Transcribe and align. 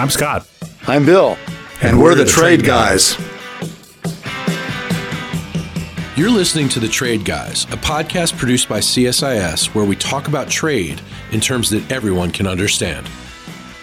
I'm 0.00 0.08
Scott. 0.08 0.48
I'm 0.86 1.04
Bill. 1.04 1.36
And, 1.82 1.90
and 1.90 1.98
we're, 1.98 2.04
we're, 2.04 2.14
the, 2.14 2.24
the 2.24 2.30
Trade, 2.30 2.60
trade 2.60 2.66
guys. 2.66 3.16
guys. 3.16 3.28
You're 6.16 6.30
listening 6.30 6.70
to 6.70 6.80
The 6.80 6.88
Trade 6.88 7.22
Guys, 7.26 7.64
a 7.64 7.76
podcast 7.76 8.38
produced 8.38 8.66
by 8.66 8.78
CSIS 8.78 9.74
where 9.74 9.84
we 9.84 9.96
talk 9.96 10.26
about 10.26 10.48
trade 10.48 11.02
in 11.32 11.40
terms 11.40 11.68
that 11.68 11.92
everyone 11.92 12.30
can 12.30 12.46
understand. 12.46 13.10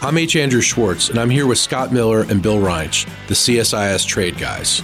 I'm 0.02 0.18
H. 0.18 0.36
Andrew 0.36 0.60
Schwartz, 0.60 1.10
and 1.10 1.20
I'm 1.20 1.30
here 1.30 1.46
with 1.46 1.60
Scott 1.60 1.94
Miller 1.94 2.22
and 2.22 2.42
Bill 2.42 2.58
Reinsch, 2.60 3.06
the 3.28 3.36
CSIS 3.36 4.04
Trade 4.08 4.40
Guys. 4.40 4.82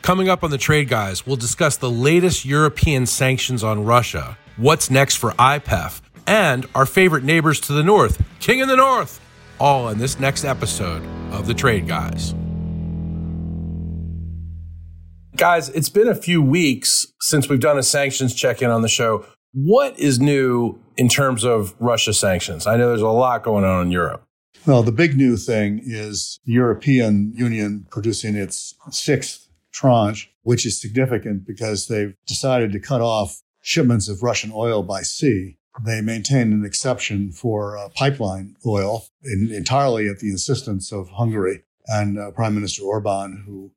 Coming 0.00 0.30
up 0.30 0.42
on 0.42 0.52
The 0.52 0.58
Trade 0.58 0.88
Guys, 0.88 1.26
we'll 1.26 1.36
discuss 1.36 1.76
the 1.76 1.90
latest 1.90 2.46
European 2.46 3.04
sanctions 3.04 3.62
on 3.62 3.84
Russia, 3.84 4.38
what's 4.56 4.90
next 4.90 5.16
for 5.16 5.32
IPEF, 5.32 6.00
and 6.26 6.64
our 6.74 6.86
favorite 6.86 7.24
neighbors 7.24 7.60
to 7.60 7.74
the 7.74 7.82
north, 7.82 8.24
King 8.40 8.60
in 8.60 8.68
the 8.68 8.76
North, 8.76 9.20
all 9.60 9.88
in 9.88 9.98
this 9.98 10.18
next 10.18 10.44
episode 10.44 11.02
of 11.32 11.46
The 11.46 11.54
Trade 11.54 11.86
Guys. 11.86 12.34
Guys, 15.36 15.68
it's 15.70 15.88
been 15.88 16.08
a 16.08 16.14
few 16.14 16.40
weeks 16.40 17.06
since 17.20 17.48
we've 17.48 17.60
done 17.60 17.78
a 17.78 17.82
sanctions 17.82 18.34
check 18.34 18.62
in 18.62 18.70
on 18.70 18.82
the 18.82 18.88
show. 18.88 19.26
What 19.52 19.98
is 19.98 20.20
new 20.20 20.78
in 20.96 21.08
terms 21.08 21.44
of 21.44 21.74
Russia 21.80 22.12
sanctions? 22.12 22.66
I 22.66 22.76
know 22.76 22.88
there's 22.88 23.00
a 23.00 23.08
lot 23.08 23.42
going 23.42 23.64
on 23.64 23.86
in 23.86 23.90
Europe. 23.90 24.24
Well, 24.66 24.82
the 24.82 24.92
big 24.92 25.16
new 25.16 25.36
thing 25.36 25.80
is 25.84 26.40
the 26.44 26.52
European 26.52 27.32
Union 27.36 27.86
producing 27.90 28.34
its 28.34 28.74
sixth 28.90 29.48
tranche, 29.72 30.30
which 30.42 30.64
is 30.64 30.80
significant 30.80 31.46
because 31.46 31.88
they've 31.88 32.14
decided 32.26 32.72
to 32.72 32.80
cut 32.80 33.00
off 33.00 33.42
shipments 33.60 34.08
of 34.08 34.22
Russian 34.22 34.52
oil 34.54 34.82
by 34.82 35.02
sea. 35.02 35.58
They 35.82 36.00
maintain 36.00 36.52
an 36.52 36.64
exception 36.64 37.32
for 37.32 37.76
uh, 37.76 37.88
pipeline 37.94 38.56
oil 38.66 39.06
in, 39.22 39.50
entirely 39.52 40.08
at 40.08 40.20
the 40.20 40.30
insistence 40.30 40.92
of 40.92 41.08
Hungary 41.10 41.64
and 41.86 42.18
uh, 42.18 42.30
Prime 42.30 42.54
Minister 42.54 42.84
Orban, 42.84 43.44
who 43.46 43.72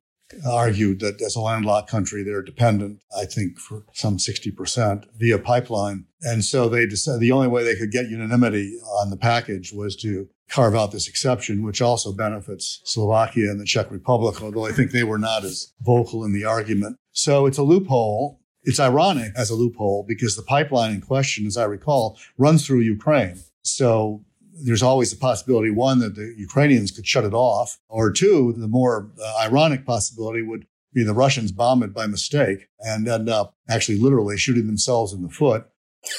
argued 0.46 1.00
that 1.00 1.20
as 1.22 1.36
a 1.36 1.40
landlocked 1.40 1.90
country, 1.90 2.22
they're 2.22 2.42
dependent, 2.42 3.00
I 3.16 3.24
think, 3.24 3.58
for 3.58 3.84
some 3.94 4.18
60% 4.18 5.06
via 5.16 5.38
pipeline. 5.38 6.04
And 6.22 6.44
so 6.44 6.68
they 6.68 6.86
decided 6.86 7.20
the 7.20 7.32
only 7.32 7.48
way 7.48 7.64
they 7.64 7.76
could 7.76 7.90
get 7.90 8.08
unanimity 8.08 8.78
on 9.00 9.10
the 9.10 9.16
package 9.16 9.72
was 9.72 9.96
to 9.96 10.28
carve 10.50 10.74
out 10.74 10.92
this 10.92 11.08
exception, 11.08 11.62
which 11.62 11.82
also 11.82 12.12
benefits 12.12 12.80
Slovakia 12.84 13.50
and 13.50 13.60
the 13.60 13.64
Czech 13.64 13.90
Republic, 13.90 14.42
although 14.42 14.66
I 14.66 14.72
think 14.72 14.90
they 14.90 15.04
were 15.04 15.18
not 15.18 15.44
as 15.44 15.72
vocal 15.80 16.24
in 16.24 16.32
the 16.32 16.44
argument. 16.44 16.96
So 17.12 17.46
it's 17.46 17.58
a 17.58 17.62
loophole. 17.62 18.37
It's 18.68 18.78
ironic 18.78 19.32
as 19.34 19.48
a 19.48 19.54
loophole 19.54 20.04
because 20.06 20.36
the 20.36 20.42
pipeline 20.42 20.92
in 20.92 21.00
question, 21.00 21.46
as 21.46 21.56
I 21.56 21.64
recall, 21.64 22.18
runs 22.36 22.66
through 22.66 22.80
Ukraine. 22.80 23.38
So 23.62 24.22
there's 24.62 24.82
always 24.82 25.10
the 25.10 25.16
possibility 25.16 25.70
one 25.70 26.00
that 26.00 26.16
the 26.16 26.34
Ukrainians 26.36 26.90
could 26.90 27.06
shut 27.06 27.24
it 27.24 27.32
off, 27.32 27.78
or 27.88 28.12
two, 28.12 28.52
the 28.58 28.68
more 28.68 29.10
uh, 29.24 29.38
ironic 29.40 29.86
possibility 29.86 30.42
would 30.42 30.66
be 30.92 31.02
the 31.02 31.14
Russians 31.14 31.50
bomb 31.50 31.82
it 31.82 31.94
by 31.94 32.06
mistake 32.06 32.68
and 32.80 33.08
end 33.08 33.30
up 33.30 33.54
actually 33.70 33.98
literally 33.98 34.36
shooting 34.36 34.66
themselves 34.66 35.14
in 35.14 35.22
the 35.22 35.30
foot. 35.30 35.66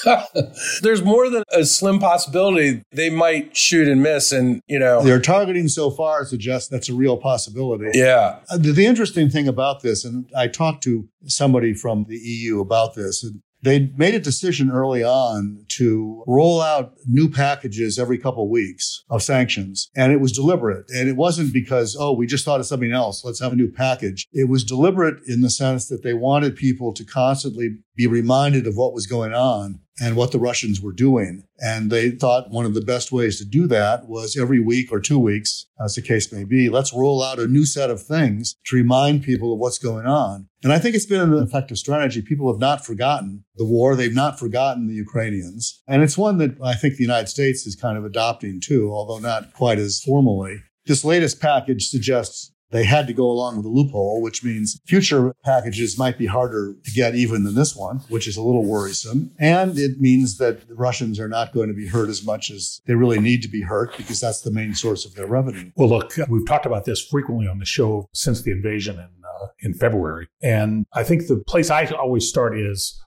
There's 0.82 1.02
more 1.02 1.30
than 1.30 1.42
a 1.52 1.64
slim 1.64 1.98
possibility 1.98 2.82
they 2.92 3.10
might 3.10 3.56
shoot 3.56 3.88
and 3.88 4.02
miss, 4.02 4.32
and 4.32 4.60
you 4.66 4.78
know 4.78 5.02
their 5.02 5.20
targeting 5.20 5.68
so 5.68 5.90
far 5.90 6.24
suggests 6.24 6.68
that's 6.68 6.88
a 6.88 6.94
real 6.94 7.16
possibility. 7.16 7.90
Yeah. 7.94 8.38
Uh, 8.50 8.58
the, 8.58 8.72
the, 8.72 8.86
interesting 8.86 9.28
thing 9.30 9.48
about 9.48 9.82
this, 9.82 10.04
and 10.04 10.30
I 10.36 10.48
talked 10.48 10.82
to 10.84 11.08
somebody 11.24 11.74
from 11.74 12.04
the 12.08 12.16
EU 12.16 12.60
about 12.60 12.94
this, 12.94 13.22
and 13.22 13.42
they 13.62 13.90
made 13.96 14.14
a 14.14 14.20
decision 14.20 14.70
early 14.70 15.02
on 15.02 15.64
to 15.68 16.24
roll 16.26 16.60
out 16.60 16.94
new 17.06 17.28
packages 17.28 17.98
every 17.98 18.18
couple 18.18 18.44
of 18.44 18.50
weeks 18.50 19.04
of 19.10 19.22
sanctions. 19.22 19.90
And 19.94 20.12
it 20.12 20.20
was 20.20 20.32
deliberate. 20.32 20.86
And 20.90 21.08
it 21.08 21.16
wasn't 21.16 21.52
because, 21.52 21.96
oh, 21.98 22.12
we 22.12 22.26
just 22.26 22.44
thought 22.44 22.60
of 22.60 22.66
something 22.66 22.92
else. 22.92 23.24
Let's 23.24 23.40
have 23.40 23.52
a 23.52 23.56
new 23.56 23.70
package. 23.70 24.26
It 24.32 24.48
was 24.48 24.64
deliberate 24.64 25.20
in 25.26 25.40
the 25.40 25.50
sense 25.50 25.88
that 25.88 26.02
they 26.02 26.14
wanted 26.14 26.56
people 26.56 26.92
to 26.94 27.04
constantly 27.04 27.76
be 27.96 28.06
reminded 28.06 28.66
of 28.66 28.76
what 28.76 28.94
was 28.94 29.06
going 29.06 29.34
on 29.34 29.80
and 30.00 30.16
what 30.16 30.32
the 30.32 30.38
Russians 30.38 30.80
were 30.80 30.92
doing. 30.92 31.44
And 31.58 31.90
they 31.90 32.10
thought 32.10 32.50
one 32.50 32.64
of 32.64 32.74
the 32.74 32.80
best 32.80 33.12
ways 33.12 33.38
to 33.38 33.44
do 33.44 33.66
that 33.66 34.08
was 34.08 34.36
every 34.36 34.58
week 34.58 34.90
or 34.90 34.98
two 34.98 35.18
weeks, 35.18 35.66
as 35.84 35.94
the 35.94 36.02
case 36.02 36.32
may 36.32 36.44
be, 36.44 36.70
let's 36.70 36.94
roll 36.94 37.22
out 37.22 37.38
a 37.38 37.46
new 37.46 37.66
set 37.66 37.90
of 37.90 38.02
things 38.02 38.56
to 38.66 38.76
remind 38.76 39.22
people 39.22 39.52
of 39.52 39.58
what's 39.58 39.78
going 39.78 40.06
on. 40.06 40.48
And 40.64 40.72
I 40.72 40.78
think 40.78 40.94
it's 40.94 41.06
been 41.06 41.20
an 41.20 41.42
effective 41.42 41.78
strategy. 41.78 42.22
People 42.22 42.50
have 42.50 42.60
not 42.60 42.84
forgotten 42.84 43.44
the 43.56 43.64
war. 43.64 43.94
They've 43.94 44.14
not 44.14 44.38
forgotten 44.38 44.88
the 44.88 44.94
Ukrainians. 44.94 45.82
And 45.86 46.02
it's 46.02 46.18
one 46.18 46.38
that 46.38 46.56
I 46.62 46.74
think 46.74 46.96
the 46.96 47.04
United 47.04 47.28
States 47.28 47.66
is 47.66 47.76
kind 47.76 47.98
of 47.98 48.04
adopting 48.04 48.60
too, 48.60 48.90
although 48.90 49.18
not 49.18 49.52
quite 49.52 49.78
as 49.78 50.02
formally. 50.02 50.62
This 50.86 51.04
latest 51.04 51.40
package 51.40 51.88
suggests 51.88 52.49
they 52.70 52.84
had 52.84 53.06
to 53.08 53.12
go 53.12 53.30
along 53.30 53.56
with 53.56 53.64
the 53.64 53.70
loophole, 53.70 54.22
which 54.22 54.44
means 54.44 54.80
future 54.86 55.34
packages 55.44 55.98
might 55.98 56.18
be 56.18 56.26
harder 56.26 56.74
to 56.84 56.90
get 56.92 57.14
even 57.14 57.44
than 57.44 57.54
this 57.54 57.74
one, 57.74 57.98
which 58.08 58.28
is 58.28 58.36
a 58.36 58.42
little 58.42 58.64
worrisome. 58.64 59.32
And 59.38 59.78
it 59.78 60.00
means 60.00 60.38
that 60.38 60.68
the 60.68 60.74
Russians 60.74 61.18
are 61.18 61.28
not 61.28 61.52
going 61.52 61.68
to 61.68 61.74
be 61.74 61.88
hurt 61.88 62.08
as 62.08 62.24
much 62.24 62.50
as 62.50 62.80
they 62.86 62.94
really 62.94 63.20
need 63.20 63.42
to 63.42 63.48
be 63.48 63.62
hurt 63.62 63.96
because 63.96 64.20
that's 64.20 64.40
the 64.42 64.52
main 64.52 64.74
source 64.74 65.04
of 65.04 65.14
their 65.14 65.26
revenue. 65.26 65.70
Well, 65.76 65.88
look, 65.88 66.14
we've 66.28 66.46
talked 66.46 66.66
about 66.66 66.84
this 66.84 67.04
frequently 67.04 67.46
on 67.46 67.58
the 67.58 67.64
show 67.64 68.08
since 68.12 68.42
the 68.42 68.52
invasion 68.52 68.96
in, 68.96 69.08
uh, 69.24 69.46
in 69.60 69.74
February. 69.74 70.28
And 70.42 70.86
I 70.92 71.02
think 71.02 71.26
the 71.26 71.36
place 71.36 71.70
I 71.70 71.86
always 71.86 72.28
start 72.28 72.58
is 72.58 73.00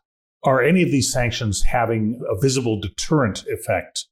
are 0.44 0.62
any 0.62 0.84
of 0.84 0.92
these 0.92 1.12
sanctions 1.12 1.64
having 1.64 2.22
a 2.30 2.40
visible 2.40 2.80
deterrent 2.80 3.46
effect 3.48 4.08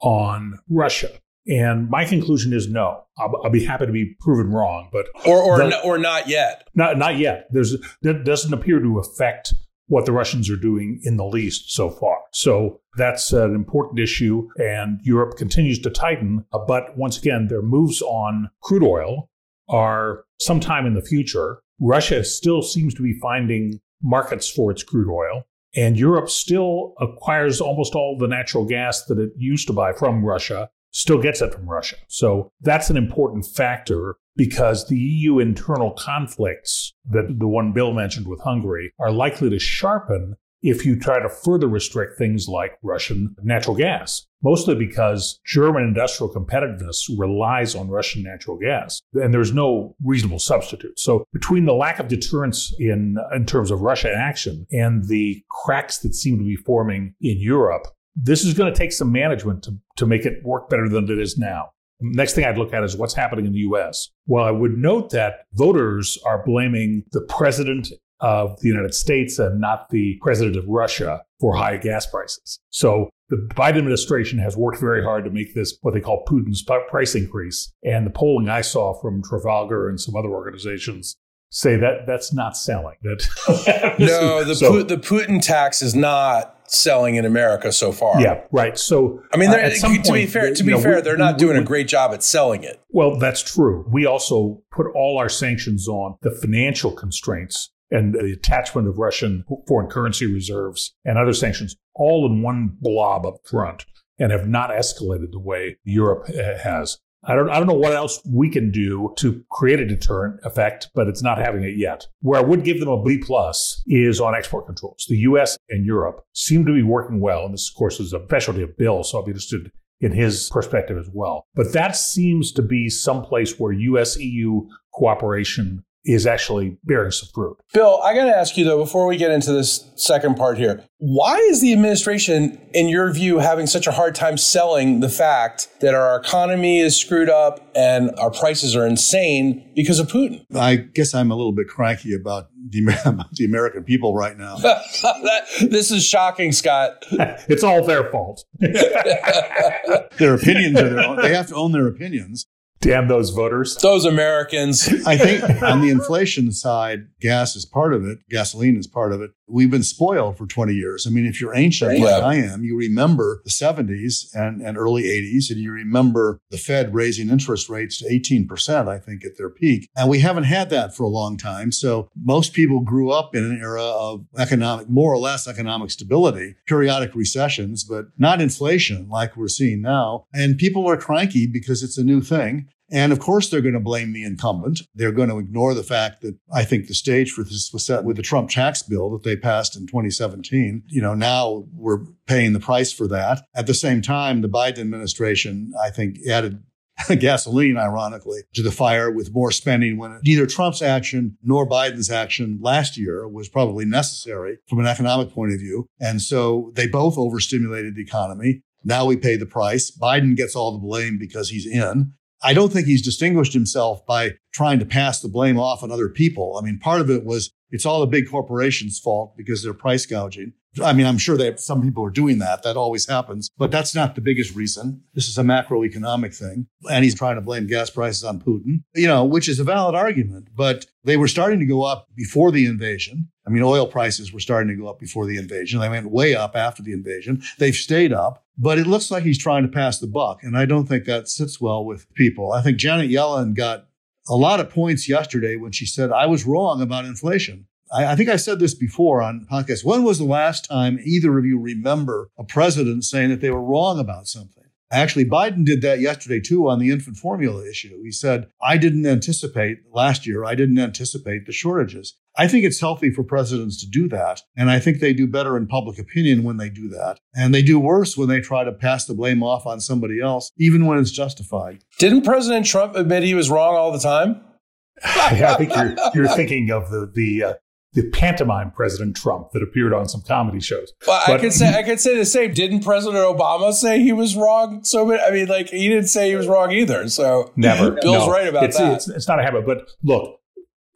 on 0.00 0.58
Russia? 0.68 1.10
And 1.46 1.88
my 1.88 2.04
conclusion 2.04 2.52
is 2.52 2.68
no. 2.68 3.04
I'll, 3.18 3.32
I'll, 3.44 3.50
be 3.50 3.64
happy 3.64 3.86
to 3.86 3.92
be 3.92 4.14
proven 4.20 4.52
wrong, 4.52 4.90
but 4.92 5.06
or 5.26 5.42
or, 5.42 5.58
the, 5.58 5.80
or 5.82 5.98
not 5.98 6.28
yet. 6.28 6.68
Not 6.74 6.98
not 6.98 7.16
yet. 7.16 7.46
There's 7.50 7.76
that 8.02 8.24
doesn't 8.24 8.52
appear 8.52 8.78
to 8.80 8.98
affect 8.98 9.54
what 9.86 10.06
the 10.06 10.12
Russians 10.12 10.48
are 10.48 10.56
doing 10.56 11.00
in 11.02 11.16
the 11.16 11.24
least 11.24 11.72
so 11.72 11.90
far. 11.90 12.18
So 12.32 12.80
that's 12.96 13.32
an 13.32 13.54
important 13.54 13.98
issue, 13.98 14.48
and 14.56 15.00
Europe 15.02 15.36
continues 15.36 15.80
to 15.80 15.90
tighten. 15.90 16.44
Uh, 16.52 16.58
but 16.58 16.96
once 16.96 17.18
again, 17.18 17.48
their 17.48 17.62
moves 17.62 18.00
on 18.02 18.50
crude 18.62 18.84
oil 18.84 19.30
are 19.68 20.24
sometime 20.40 20.86
in 20.86 20.94
the 20.94 21.02
future. 21.02 21.62
Russia 21.80 22.22
still 22.22 22.62
seems 22.62 22.94
to 22.94 23.02
be 23.02 23.18
finding 23.20 23.80
markets 24.02 24.48
for 24.48 24.70
its 24.70 24.82
crude 24.82 25.10
oil. 25.10 25.44
And 25.74 25.98
Europe 25.98 26.28
still 26.28 26.94
acquires 27.00 27.60
almost 27.60 27.94
all 27.94 28.16
the 28.18 28.26
natural 28.26 28.64
gas 28.64 29.04
that 29.04 29.18
it 29.18 29.30
used 29.36 29.66
to 29.68 29.72
buy 29.72 29.92
from 29.92 30.24
Russia 30.24 30.68
still 30.90 31.20
gets 31.20 31.40
it 31.40 31.54
from 31.54 31.68
Russia. 31.68 31.96
So 32.08 32.52
that's 32.60 32.90
an 32.90 32.96
important 32.96 33.46
factor 33.46 34.16
because 34.36 34.88
the 34.88 34.98
EU 34.98 35.38
internal 35.38 35.92
conflicts 35.92 36.94
that 37.10 37.36
the 37.38 37.48
one 37.48 37.72
Bill 37.72 37.92
mentioned 37.92 38.26
with 38.26 38.40
Hungary 38.40 38.92
are 38.98 39.12
likely 39.12 39.50
to 39.50 39.58
sharpen 39.58 40.36
if 40.62 40.84
you 40.84 40.98
try 40.98 41.20
to 41.20 41.28
further 41.28 41.68
restrict 41.68 42.18
things 42.18 42.46
like 42.46 42.78
Russian 42.82 43.34
natural 43.42 43.76
gas, 43.76 44.26
mostly 44.42 44.74
because 44.74 45.40
German 45.46 45.84
industrial 45.84 46.32
competitiveness 46.32 47.08
relies 47.18 47.74
on 47.74 47.88
Russian 47.88 48.22
natural 48.22 48.58
gas, 48.58 49.00
and 49.14 49.32
there's 49.32 49.54
no 49.54 49.96
reasonable 50.04 50.38
substitute. 50.38 50.98
So 50.98 51.24
between 51.32 51.64
the 51.64 51.74
lack 51.74 51.98
of 51.98 52.08
deterrence 52.08 52.74
in, 52.78 53.16
in 53.34 53.46
terms 53.46 53.70
of 53.70 53.80
Russia 53.80 54.12
action 54.14 54.66
and 54.70 55.08
the 55.08 55.42
cracks 55.50 55.98
that 55.98 56.14
seem 56.14 56.38
to 56.38 56.44
be 56.44 56.56
forming 56.56 57.14
in 57.20 57.40
Europe, 57.40 57.86
this 58.16 58.44
is 58.44 58.54
going 58.54 58.72
to 58.72 58.78
take 58.78 58.92
some 58.92 59.12
management 59.12 59.62
to, 59.64 59.76
to 59.96 60.06
make 60.06 60.26
it 60.26 60.44
work 60.44 60.68
better 60.68 60.88
than 60.88 61.04
it 61.04 61.18
is 61.18 61.38
now. 61.38 61.70
Next 62.00 62.34
thing 62.34 62.44
I'd 62.44 62.58
look 62.58 62.72
at 62.72 62.82
is 62.82 62.96
what's 62.96 63.14
happening 63.14 63.46
in 63.46 63.52
the 63.52 63.58
US. 63.60 64.10
Well, 64.26 64.44
I 64.44 64.50
would 64.50 64.78
note 64.78 65.10
that 65.10 65.46
voters 65.52 66.18
are 66.24 66.42
blaming 66.44 67.04
the 67.12 67.20
president 67.22 67.88
of 68.20 68.58
the 68.60 68.68
United 68.68 68.94
States 68.94 69.38
and 69.38 69.60
not 69.60 69.88
the 69.90 70.18
president 70.22 70.56
of 70.56 70.66
Russia 70.66 71.22
for 71.40 71.56
high 71.56 71.76
gas 71.76 72.06
prices. 72.06 72.60
So 72.70 73.08
the 73.30 73.36
Biden 73.54 73.78
administration 73.78 74.38
has 74.38 74.56
worked 74.56 74.80
very 74.80 75.02
hard 75.02 75.24
to 75.24 75.30
make 75.30 75.54
this 75.54 75.78
what 75.82 75.94
they 75.94 76.00
call 76.00 76.24
Putin's 76.26 76.62
price 76.62 77.14
increase. 77.14 77.72
And 77.82 78.06
the 78.06 78.10
polling 78.10 78.48
I 78.48 78.60
saw 78.60 79.00
from 79.00 79.22
Trafalgar 79.22 79.88
and 79.88 80.00
some 80.00 80.16
other 80.16 80.28
organizations 80.28 81.16
say 81.50 81.76
that 81.76 82.06
that's 82.06 82.32
not 82.32 82.56
selling. 82.56 82.96
That 83.02 83.96
no, 83.98 84.44
the 84.44 84.54
so, 84.54 84.82
the 84.82 84.96
Putin 84.96 85.42
tax 85.42 85.82
is 85.82 85.94
not 85.94 86.59
selling 86.70 87.16
in 87.16 87.24
America 87.24 87.72
so 87.72 87.92
far. 87.92 88.20
Yeah, 88.20 88.42
right. 88.52 88.78
So 88.78 89.22
I 89.32 89.36
mean, 89.36 89.50
uh, 89.50 89.70
to 89.70 89.80
point, 89.80 90.04
be 90.06 90.26
fair, 90.26 90.54
to 90.54 90.62
be 90.62 90.70
know, 90.70 90.80
fair, 90.80 90.96
we, 90.96 91.00
they're 91.02 91.16
not 91.16 91.34
we, 91.34 91.38
doing 91.38 91.56
we, 91.56 91.62
a 91.62 91.66
great 91.66 91.88
job 91.88 92.12
at 92.12 92.22
selling 92.22 92.62
it. 92.62 92.80
Well, 92.88 93.16
that's 93.16 93.42
true. 93.42 93.84
We 93.90 94.06
also 94.06 94.62
put 94.70 94.86
all 94.94 95.18
our 95.18 95.28
sanctions 95.28 95.88
on 95.88 96.16
the 96.22 96.30
financial 96.30 96.92
constraints 96.92 97.70
and 97.90 98.14
the 98.14 98.32
attachment 98.32 98.88
of 98.88 98.98
Russian 98.98 99.44
foreign 99.66 99.88
currency 99.88 100.26
reserves 100.26 100.94
and 101.04 101.18
other 101.18 101.32
sanctions 101.32 101.76
all 101.94 102.24
in 102.26 102.40
one 102.40 102.76
blob 102.80 103.26
up 103.26 103.38
front 103.44 103.84
and 104.18 104.30
have 104.30 104.46
not 104.46 104.70
escalated 104.70 105.32
the 105.32 105.40
way 105.40 105.78
Europe 105.82 106.28
uh, 106.28 106.58
has. 106.62 106.98
I 107.24 107.34
don't, 107.34 107.50
I 107.50 107.58
don't 107.58 107.66
know 107.66 107.74
what 107.74 107.92
else 107.92 108.20
we 108.26 108.48
can 108.48 108.70
do 108.70 109.12
to 109.18 109.44
create 109.50 109.78
a 109.78 109.86
deterrent 109.86 110.40
effect, 110.42 110.88
but 110.94 111.06
it's 111.06 111.22
not 111.22 111.38
having 111.38 111.62
it 111.62 111.76
yet. 111.76 112.06
Where 112.20 112.40
I 112.40 112.42
would 112.42 112.64
give 112.64 112.80
them 112.80 112.88
a 112.88 113.02
B 113.02 113.18
plus 113.18 113.82
is 113.86 114.20
on 114.20 114.34
export 114.34 114.66
controls. 114.66 115.06
The 115.08 115.18
US 115.18 115.58
and 115.68 115.84
Europe 115.84 116.24
seem 116.32 116.64
to 116.64 116.72
be 116.72 116.82
working 116.82 117.20
well. 117.20 117.44
And 117.44 117.52
this, 117.52 117.68
of 117.68 117.76
course, 117.76 118.00
is 118.00 118.14
a 118.14 118.24
specialty 118.24 118.62
of 118.62 118.76
Bill. 118.78 119.04
So 119.04 119.18
I'll 119.18 119.24
be 119.24 119.32
interested 119.32 119.70
in 120.00 120.12
his 120.12 120.48
perspective 120.50 120.96
as 120.96 121.10
well. 121.12 121.46
But 121.54 121.74
that 121.74 121.94
seems 121.94 122.52
to 122.52 122.62
be 122.62 122.88
someplace 122.88 123.58
where 123.58 123.72
US 123.72 124.18
EU 124.18 124.66
cooperation 124.94 125.84
is 126.04 126.26
actually 126.26 126.78
bearing 126.84 127.10
some 127.10 127.28
fruit. 127.34 127.58
Bill, 127.72 128.00
I 128.02 128.14
got 128.14 128.24
to 128.24 128.36
ask 128.36 128.56
you 128.56 128.64
though, 128.64 128.78
before 128.78 129.06
we 129.06 129.16
get 129.16 129.30
into 129.30 129.52
this 129.52 129.90
second 129.96 130.36
part 130.36 130.56
here, 130.56 130.84
why 130.98 131.36
is 131.36 131.60
the 131.60 131.72
administration, 131.72 132.60
in 132.72 132.88
your 132.88 133.12
view, 133.12 133.38
having 133.38 133.66
such 133.66 133.86
a 133.86 133.92
hard 133.92 134.14
time 134.14 134.36
selling 134.36 135.00
the 135.00 135.08
fact 135.08 135.68
that 135.80 135.94
our 135.94 136.18
economy 136.18 136.80
is 136.80 136.96
screwed 136.96 137.28
up 137.28 137.70
and 137.74 138.10
our 138.18 138.30
prices 138.30 138.74
are 138.74 138.86
insane 138.86 139.70
because 139.74 139.98
of 139.98 140.08
Putin? 140.08 140.44
I 140.54 140.76
guess 140.76 141.14
I'm 141.14 141.30
a 141.30 141.36
little 141.36 141.52
bit 141.52 141.68
cranky 141.68 142.14
about 142.14 142.48
the, 142.68 142.98
about 143.04 143.32
the 143.32 143.44
American 143.44 143.84
people 143.84 144.14
right 144.14 144.36
now. 144.36 144.56
this 145.60 145.90
is 145.90 146.04
shocking, 146.04 146.52
Scott. 146.52 147.04
it's 147.10 147.62
all 147.62 147.84
their 147.84 148.10
fault. 148.10 148.44
their 148.58 150.34
opinions 150.34 150.80
are 150.80 150.88
their 150.88 151.00
own. 151.00 151.16
They 151.16 151.34
have 151.34 151.48
to 151.48 151.54
own 151.54 151.72
their 151.72 151.86
opinions. 151.86 152.46
Damn 152.80 153.08
those 153.08 153.28
voters. 153.28 153.76
Those 153.76 154.06
Americans. 154.06 154.88
I 155.06 155.18
think 155.18 155.62
on 155.62 155.82
the 155.82 155.90
inflation 155.90 156.50
side, 156.50 157.08
gas 157.20 157.54
is 157.54 157.66
part 157.66 157.92
of 157.92 158.06
it. 158.06 158.20
Gasoline 158.30 158.78
is 158.78 158.86
part 158.86 159.12
of 159.12 159.20
it. 159.20 159.32
We've 159.46 159.70
been 159.70 159.82
spoiled 159.82 160.38
for 160.38 160.46
20 160.46 160.72
years. 160.72 161.06
I 161.06 161.10
mean, 161.10 161.26
if 161.26 161.40
you're 161.40 161.54
ancient 161.54 161.98
yeah. 161.98 162.04
like 162.04 162.22
I 162.22 162.34
am, 162.36 162.64
you 162.64 162.76
remember 162.76 163.42
the 163.44 163.50
70s 163.50 164.34
and, 164.34 164.62
and 164.62 164.78
early 164.78 165.02
80s, 165.02 165.50
and 165.50 165.58
you 165.58 165.72
remember 165.72 166.40
the 166.50 166.56
Fed 166.56 166.94
raising 166.94 167.28
interest 167.28 167.68
rates 167.68 167.98
to 167.98 168.06
18%, 168.06 168.88
I 168.88 168.98
think, 168.98 169.24
at 169.24 169.36
their 169.36 169.50
peak. 169.50 169.88
And 169.96 170.08
we 170.08 170.20
haven't 170.20 170.44
had 170.44 170.70
that 170.70 170.96
for 170.96 171.02
a 171.02 171.08
long 171.08 171.36
time. 171.36 171.72
So 171.72 172.08
most 172.16 172.54
people 172.54 172.80
grew 172.80 173.10
up 173.10 173.34
in 173.34 173.44
an 173.44 173.60
era 173.60 173.82
of 173.82 174.24
economic, 174.38 174.88
more 174.88 175.12
or 175.12 175.18
less 175.18 175.46
economic 175.46 175.90
stability, 175.90 176.54
periodic 176.66 177.14
recessions, 177.14 177.84
but 177.84 178.06
not 178.16 178.40
inflation 178.40 179.08
like 179.08 179.36
we're 179.36 179.48
seeing 179.48 179.82
now. 179.82 180.24
And 180.32 180.56
people 180.56 180.88
are 180.88 180.96
cranky 180.96 181.46
because 181.46 181.82
it's 181.82 181.98
a 181.98 182.04
new 182.04 182.22
thing. 182.22 182.68
And 182.90 183.12
of 183.12 183.20
course, 183.20 183.48
they're 183.48 183.60
going 183.60 183.74
to 183.74 183.80
blame 183.80 184.12
the 184.12 184.24
incumbent. 184.24 184.80
They're 184.94 185.12
going 185.12 185.28
to 185.28 185.38
ignore 185.38 185.74
the 185.74 185.82
fact 185.82 186.22
that 186.22 186.36
I 186.52 186.64
think 186.64 186.86
the 186.86 186.94
stage 186.94 187.30
for 187.30 187.44
this 187.44 187.70
was 187.72 187.86
set 187.86 188.04
with 188.04 188.16
the 188.16 188.22
Trump 188.22 188.50
tax 188.50 188.82
bill 188.82 189.10
that 189.10 189.22
they 189.22 189.36
passed 189.36 189.76
in 189.76 189.86
2017. 189.86 190.82
You 190.88 191.02
know, 191.02 191.14
now 191.14 191.64
we're 191.72 192.04
paying 192.26 192.52
the 192.52 192.60
price 192.60 192.92
for 192.92 193.06
that. 193.08 193.42
At 193.54 193.66
the 193.66 193.74
same 193.74 194.02
time, 194.02 194.40
the 194.40 194.48
Biden 194.48 194.78
administration, 194.78 195.72
I 195.82 195.90
think, 195.90 196.16
added 196.28 196.62
gasoline, 197.18 197.76
ironically, 197.76 198.40
to 198.54 198.62
the 198.62 198.70
fire 198.70 199.10
with 199.10 199.32
more 199.32 199.50
spending 199.50 199.98
when 199.98 200.20
neither 200.24 200.46
Trump's 200.46 200.82
action 200.82 201.36
nor 201.42 201.68
Biden's 201.68 202.10
action 202.10 202.58
last 202.60 202.96
year 202.96 203.28
was 203.28 203.48
probably 203.48 203.84
necessary 203.84 204.58
from 204.68 204.80
an 204.80 204.86
economic 204.86 205.30
point 205.30 205.52
of 205.52 205.58
view. 205.58 205.86
And 206.00 206.20
so 206.20 206.72
they 206.74 206.86
both 206.86 207.16
overstimulated 207.16 207.94
the 207.94 208.02
economy. 208.02 208.62
Now 208.82 209.04
we 209.04 209.16
pay 209.16 209.36
the 209.36 209.46
price. 209.46 209.90
Biden 209.90 210.36
gets 210.36 210.56
all 210.56 210.72
the 210.72 210.78
blame 210.78 211.18
because 211.18 211.50
he's 211.50 211.66
in. 211.66 212.14
I 212.42 212.54
don't 212.54 212.72
think 212.72 212.86
he's 212.86 213.02
distinguished 213.02 213.52
himself 213.52 214.04
by 214.06 214.32
trying 214.52 214.78
to 214.78 214.86
pass 214.86 215.20
the 215.20 215.28
blame 215.28 215.58
off 215.58 215.82
on 215.82 215.90
other 215.90 216.08
people. 216.08 216.56
I 216.60 216.64
mean, 216.64 216.78
part 216.78 217.00
of 217.00 217.10
it 217.10 217.24
was 217.24 217.52
it's 217.70 217.86
all 217.86 218.00
the 218.00 218.06
big 218.06 218.28
corporations' 218.28 218.98
fault 218.98 219.36
because 219.36 219.62
they're 219.62 219.74
price 219.74 220.06
gouging. 220.06 220.54
I 220.82 220.92
mean, 220.92 221.06
I'm 221.06 221.18
sure 221.18 221.36
that 221.36 221.58
some 221.58 221.82
people 221.82 222.04
are 222.04 222.10
doing 222.10 222.38
that. 222.38 222.62
That 222.62 222.76
always 222.76 223.08
happens, 223.08 223.50
but 223.58 223.72
that's 223.72 223.94
not 223.94 224.14
the 224.14 224.20
biggest 224.20 224.54
reason. 224.54 225.02
This 225.14 225.28
is 225.28 225.36
a 225.36 225.42
macroeconomic 225.42 226.36
thing. 226.36 226.68
And 226.88 227.02
he's 227.02 227.14
trying 227.14 227.34
to 227.34 227.40
blame 227.40 227.66
gas 227.66 227.90
prices 227.90 228.22
on 228.22 228.40
Putin, 228.40 228.84
you 228.94 229.08
know, 229.08 229.24
which 229.24 229.48
is 229.48 229.58
a 229.58 229.64
valid 229.64 229.96
argument, 229.96 230.48
but 230.54 230.86
they 231.02 231.16
were 231.16 231.26
starting 231.26 231.58
to 231.58 231.66
go 231.66 231.82
up 231.82 232.06
before 232.14 232.52
the 232.52 232.66
invasion. 232.66 233.28
I 233.46 233.50
mean, 233.50 233.64
oil 233.64 233.86
prices 233.86 234.32
were 234.32 234.38
starting 234.38 234.68
to 234.68 234.80
go 234.80 234.88
up 234.88 235.00
before 235.00 235.26
the 235.26 235.38
invasion. 235.38 235.80
They 235.80 235.88
went 235.88 236.10
way 236.10 236.36
up 236.36 236.54
after 236.54 236.84
the 236.84 236.92
invasion. 236.92 237.42
They've 237.58 237.74
stayed 237.74 238.12
up, 238.12 238.44
but 238.60 238.78
it 238.78 238.86
looks 238.86 239.10
like 239.10 239.22
he's 239.22 239.38
trying 239.38 239.62
to 239.62 239.68
pass 239.68 239.98
the 239.98 240.06
buck. 240.06 240.42
And 240.42 240.56
I 240.56 240.66
don't 240.66 240.86
think 240.86 241.06
that 241.06 241.28
sits 241.28 241.60
well 241.60 241.82
with 241.82 242.12
people. 242.12 242.52
I 242.52 242.60
think 242.60 242.76
Janet 242.76 243.10
Yellen 243.10 243.54
got 243.54 243.86
a 244.28 244.34
lot 244.34 244.60
of 244.60 244.68
points 244.68 245.08
yesterday 245.08 245.56
when 245.56 245.72
she 245.72 245.86
said, 245.86 246.12
I 246.12 246.26
was 246.26 246.44
wrong 246.44 246.82
about 246.82 247.06
inflation. 247.06 247.66
I, 247.90 248.12
I, 248.12 248.16
think 248.16 248.28
I 248.28 248.36
said 248.36 248.58
this 248.58 248.74
before 248.74 249.22
on 249.22 249.46
podcast. 249.50 249.82
When 249.82 250.04
was 250.04 250.18
the 250.18 250.24
last 250.24 250.66
time 250.66 251.00
either 251.02 251.38
of 251.38 251.46
you 251.46 251.58
remember 251.58 252.30
a 252.38 252.44
president 252.44 253.04
saying 253.04 253.30
that 253.30 253.40
they 253.40 253.50
were 253.50 253.64
wrong 253.64 253.98
about 253.98 254.26
something? 254.26 254.59
Actually, 254.92 255.24
Biden 255.24 255.64
did 255.64 255.82
that 255.82 256.00
yesterday 256.00 256.40
too 256.40 256.68
on 256.68 256.78
the 256.78 256.90
infant 256.90 257.16
formula 257.16 257.68
issue. 257.68 258.02
He 258.02 258.10
said, 258.10 258.48
I 258.60 258.76
didn't 258.76 259.06
anticipate 259.06 259.78
last 259.92 260.26
year, 260.26 260.44
I 260.44 260.54
didn't 260.54 260.78
anticipate 260.78 261.46
the 261.46 261.52
shortages. 261.52 262.16
I 262.36 262.48
think 262.48 262.64
it's 262.64 262.80
healthy 262.80 263.10
for 263.10 263.22
presidents 263.22 263.80
to 263.80 263.88
do 263.88 264.08
that. 264.08 264.42
And 264.56 264.70
I 264.70 264.78
think 264.78 264.98
they 264.98 265.12
do 265.12 265.26
better 265.26 265.56
in 265.56 265.66
public 265.66 265.98
opinion 265.98 266.42
when 266.42 266.56
they 266.56 266.70
do 266.70 266.88
that. 266.88 267.18
And 267.34 267.54
they 267.54 267.62
do 267.62 267.78
worse 267.78 268.16
when 268.16 268.28
they 268.28 268.40
try 268.40 268.64
to 268.64 268.72
pass 268.72 269.04
the 269.04 269.14
blame 269.14 269.42
off 269.42 269.66
on 269.66 269.80
somebody 269.80 270.20
else, 270.20 270.50
even 270.58 270.86
when 270.86 270.98
it's 270.98 271.10
justified. 271.10 271.84
Didn't 271.98 272.22
President 272.22 272.66
Trump 272.66 272.94
admit 272.96 273.22
he 273.24 273.34
was 273.34 273.50
wrong 273.50 273.74
all 273.74 273.92
the 273.92 273.98
time? 273.98 274.42
yeah, 275.04 275.54
I 275.54 275.56
think 275.56 275.74
you're, 275.74 275.94
you're 276.14 276.36
thinking 276.36 276.70
of 276.70 276.90
the, 276.90 277.10
the 277.12 277.44
uh, 277.44 277.54
the 277.92 278.08
pantomime 278.10 278.70
President 278.70 279.16
Trump 279.16 279.50
that 279.52 279.62
appeared 279.62 279.92
on 279.92 280.08
some 280.08 280.22
comedy 280.22 280.60
shows. 280.60 280.92
Well, 281.06 281.22
but, 281.26 281.34
I 281.34 281.38
could 281.38 281.52
say 281.52 281.76
I 281.76 281.82
could 281.82 282.00
say 282.00 282.16
the 282.16 282.24
same. 282.24 282.54
Didn't 282.54 282.84
President 282.84 283.18
Obama 283.18 283.72
say 283.72 284.00
he 284.00 284.12
was 284.12 284.36
wrong? 284.36 284.84
So 284.84 285.18
I 285.18 285.30
mean, 285.30 285.46
like 285.48 285.70
he 285.70 285.88
didn't 285.88 286.08
say 286.08 286.30
he 286.30 286.36
was 286.36 286.46
wrong 286.46 286.70
either. 286.70 287.08
So 287.08 287.52
never. 287.56 287.92
Bill's 288.00 288.26
no. 288.26 288.30
right 288.30 288.46
about 288.46 288.64
it's, 288.64 288.78
that. 288.78 288.92
It's, 288.94 289.08
it's 289.08 289.28
not 289.28 289.40
a 289.40 289.42
habit. 289.42 289.66
But 289.66 289.88
look, 290.04 290.38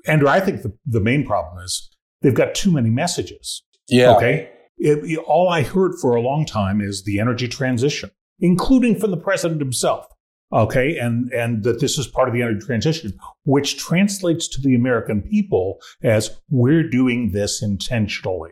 Andrew, 0.07 0.29
I 0.29 0.41
think 0.41 0.63
the, 0.63 0.77
the 0.87 1.01
main 1.01 1.27
problem 1.27 1.63
is 1.65 1.91
they've 2.23 2.35
got 2.35 2.55
too 2.55 2.71
many 2.71 2.91
messages. 2.91 3.63
Yeah. 3.89 4.15
Okay. 4.17 4.51
It, 4.77 5.05
it, 5.05 5.19
all 5.19 5.49
I 5.49 5.63
heard 5.63 5.93
for 6.01 6.15
a 6.15 6.21
long 6.21 6.47
time 6.47 6.81
is 6.81 7.05
the 7.05 7.21
energy 7.21 7.49
transition, 7.49 8.11
including 8.41 8.99
from 8.99 9.11
the 9.11 9.17
president 9.17 9.61
himself 9.61 10.07
okay 10.53 10.99
and 10.99 11.33
and 11.33 11.65
that 11.65 11.81
this 11.81 11.99
is 11.99 12.07
part 12.07 12.29
of 12.29 12.35
the 12.35 12.43
energy 12.43 12.65
transition 12.65 13.13
which 13.45 13.77
translates 13.77 14.47
to 14.47 14.61
the 14.61 14.75
american 14.75 15.23
people 15.23 15.81
as 16.03 16.39
we're 16.51 16.89
doing 16.89 17.33
this 17.33 17.63
intentionally. 17.63 18.51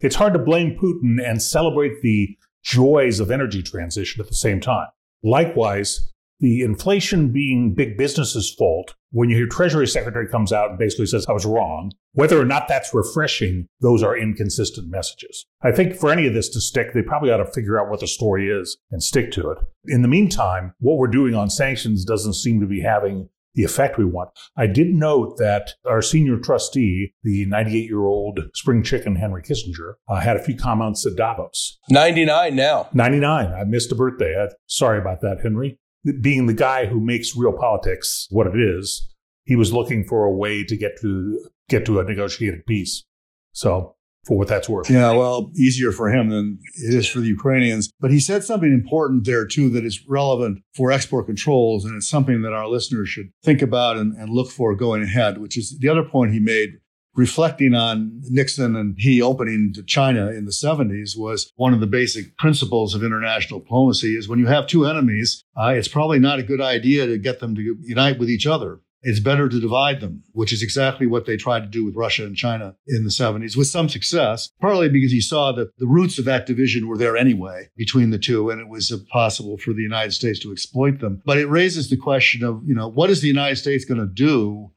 It's 0.00 0.16
hard 0.16 0.32
to 0.32 0.38
blame 0.38 0.78
putin 0.78 1.18
and 1.24 1.42
celebrate 1.42 2.02
the 2.02 2.36
joys 2.62 3.20
of 3.20 3.30
energy 3.30 3.62
transition 3.62 4.20
at 4.20 4.28
the 4.28 4.34
same 4.34 4.60
time. 4.60 4.88
Likewise 5.22 6.12
the 6.40 6.62
inflation 6.62 7.30
being 7.30 7.74
big 7.74 7.96
business's 7.96 8.54
fault 8.54 8.94
when 9.12 9.28
your 9.28 9.46
treasury 9.46 9.86
secretary 9.86 10.26
comes 10.26 10.52
out 10.52 10.70
and 10.70 10.78
basically 10.78 11.06
says 11.06 11.26
i 11.28 11.32
was 11.32 11.46
wrong 11.46 11.92
whether 12.12 12.40
or 12.40 12.44
not 12.44 12.68
that's 12.68 12.94
refreshing 12.94 13.68
those 13.80 14.02
are 14.02 14.16
inconsistent 14.16 14.88
messages 14.90 15.46
i 15.62 15.70
think 15.70 15.94
for 15.94 16.10
any 16.10 16.26
of 16.26 16.34
this 16.34 16.48
to 16.48 16.60
stick 16.60 16.92
they 16.92 17.02
probably 17.02 17.30
ought 17.30 17.38
to 17.38 17.52
figure 17.52 17.80
out 17.80 17.90
what 17.90 18.00
the 18.00 18.06
story 18.06 18.48
is 18.48 18.78
and 18.90 19.02
stick 19.02 19.30
to 19.30 19.50
it 19.50 19.58
in 19.86 20.02
the 20.02 20.08
meantime 20.08 20.74
what 20.80 20.96
we're 20.96 21.06
doing 21.06 21.34
on 21.34 21.50
sanctions 21.50 22.04
doesn't 22.04 22.34
seem 22.34 22.60
to 22.60 22.66
be 22.66 22.80
having 22.80 23.28
the 23.54 23.64
effect 23.64 23.98
we 23.98 24.04
want. 24.04 24.30
I 24.56 24.68
did 24.68 24.94
note 24.94 25.38
that 25.38 25.72
our 25.84 26.02
senior 26.02 26.38
trustee, 26.38 27.14
the 27.24 27.46
98 27.46 27.78
year 27.88 28.04
old 28.04 28.38
spring 28.54 28.84
chicken 28.84 29.16
Henry 29.16 29.42
Kissinger, 29.42 29.94
uh, 30.08 30.20
had 30.20 30.36
a 30.36 30.42
few 30.42 30.56
comments 30.56 31.04
at 31.04 31.16
Davos. 31.16 31.80
99 31.90 32.54
now. 32.54 32.88
99. 32.94 33.52
I 33.52 33.64
missed 33.64 33.90
a 33.90 33.96
birthday. 33.96 34.40
Uh, 34.40 34.54
sorry 34.68 35.00
about 35.00 35.20
that, 35.22 35.40
Henry 35.42 35.80
being 36.20 36.46
the 36.46 36.54
guy 36.54 36.86
who 36.86 37.00
makes 37.00 37.36
realpolitik 37.36 38.26
what 38.30 38.46
it 38.46 38.56
is, 38.56 39.08
he 39.44 39.56
was 39.56 39.72
looking 39.72 40.04
for 40.04 40.24
a 40.24 40.32
way 40.32 40.64
to 40.64 40.76
get 40.76 40.98
to 41.00 41.48
get 41.70 41.86
to 41.86 41.98
a 42.00 42.04
negotiated 42.04 42.66
peace. 42.66 43.04
So 43.52 43.96
for 44.26 44.36
what 44.36 44.48
that's 44.48 44.68
worth. 44.68 44.90
Yeah, 44.90 45.12
well, 45.12 45.50
easier 45.56 45.92
for 45.92 46.10
him 46.10 46.28
than 46.28 46.58
it 46.76 46.94
is 46.94 47.08
for 47.08 47.20
the 47.20 47.26
Ukrainians. 47.26 47.90
But 48.00 48.10
he 48.10 48.20
said 48.20 48.44
something 48.44 48.72
important 48.72 49.24
there 49.24 49.46
too 49.46 49.70
that 49.70 49.84
is 49.84 50.06
relevant 50.06 50.62
for 50.74 50.92
export 50.92 51.26
controls, 51.26 51.84
and 51.84 51.96
it's 51.96 52.08
something 52.08 52.42
that 52.42 52.52
our 52.52 52.68
listeners 52.68 53.08
should 53.08 53.30
think 53.42 53.62
about 53.62 53.96
and, 53.96 54.14
and 54.16 54.30
look 54.30 54.50
for 54.50 54.74
going 54.74 55.02
ahead, 55.02 55.38
which 55.38 55.56
is 55.56 55.78
the 55.78 55.88
other 55.88 56.04
point 56.04 56.32
he 56.32 56.40
made 56.40 56.70
reflecting 57.14 57.74
on 57.74 58.20
Nixon 58.28 58.76
and 58.76 58.94
he 58.98 59.20
opening 59.20 59.72
to 59.74 59.82
China 59.82 60.28
in 60.28 60.44
the 60.44 60.52
70s 60.52 61.18
was 61.18 61.50
one 61.56 61.74
of 61.74 61.80
the 61.80 61.86
basic 61.86 62.36
principles 62.38 62.94
of 62.94 63.02
international 63.02 63.60
diplomacy 63.60 64.16
is 64.16 64.28
when 64.28 64.38
you 64.38 64.46
have 64.46 64.66
two 64.66 64.86
enemies, 64.86 65.44
uh, 65.60 65.68
it's 65.68 65.88
probably 65.88 66.20
not 66.20 66.38
a 66.38 66.44
good 66.44 66.60
idea 66.60 67.06
to 67.06 67.18
get 67.18 67.40
them 67.40 67.54
to 67.56 67.76
unite 67.82 68.18
with 68.18 68.30
each 68.30 68.46
other. 68.46 68.80
It's 69.02 69.20
better 69.20 69.48
to 69.48 69.60
divide 69.60 70.00
them, 70.00 70.24
which 70.32 70.52
is 70.52 70.62
exactly 70.62 71.06
what 71.06 71.24
they 71.24 71.36
tried 71.36 71.60
to 71.60 71.66
do 71.66 71.84
with 71.84 71.96
Russia 71.96 72.24
and 72.24 72.36
China 72.36 72.76
in 72.86 73.04
the 73.04 73.10
70s 73.10 73.56
with 73.56 73.66
some 73.66 73.88
success, 73.88 74.50
partly 74.60 74.88
because 74.90 75.10
he 75.10 75.22
saw 75.22 75.52
that 75.52 75.70
the 75.78 75.86
roots 75.86 76.18
of 76.18 76.26
that 76.26 76.46
division 76.46 76.86
were 76.86 76.98
there 76.98 77.16
anyway 77.16 77.68
between 77.76 78.10
the 78.10 78.18
two, 78.18 78.50
and 78.50 78.60
it 78.60 78.68
was 78.68 78.92
possible 79.10 79.56
for 79.56 79.72
the 79.72 79.82
United 79.82 80.12
States 80.12 80.38
to 80.40 80.52
exploit 80.52 81.00
them. 81.00 81.22
But 81.24 81.38
it 81.38 81.46
raises 81.46 81.88
the 81.88 81.96
question 81.96 82.44
of, 82.44 82.62
you 82.66 82.74
know, 82.74 82.88
what 82.88 83.10
is 83.10 83.22
the 83.22 83.28
United 83.28 83.56
States 83.56 83.86
going 83.86 84.00
to 84.00 84.06
do 84.06 84.70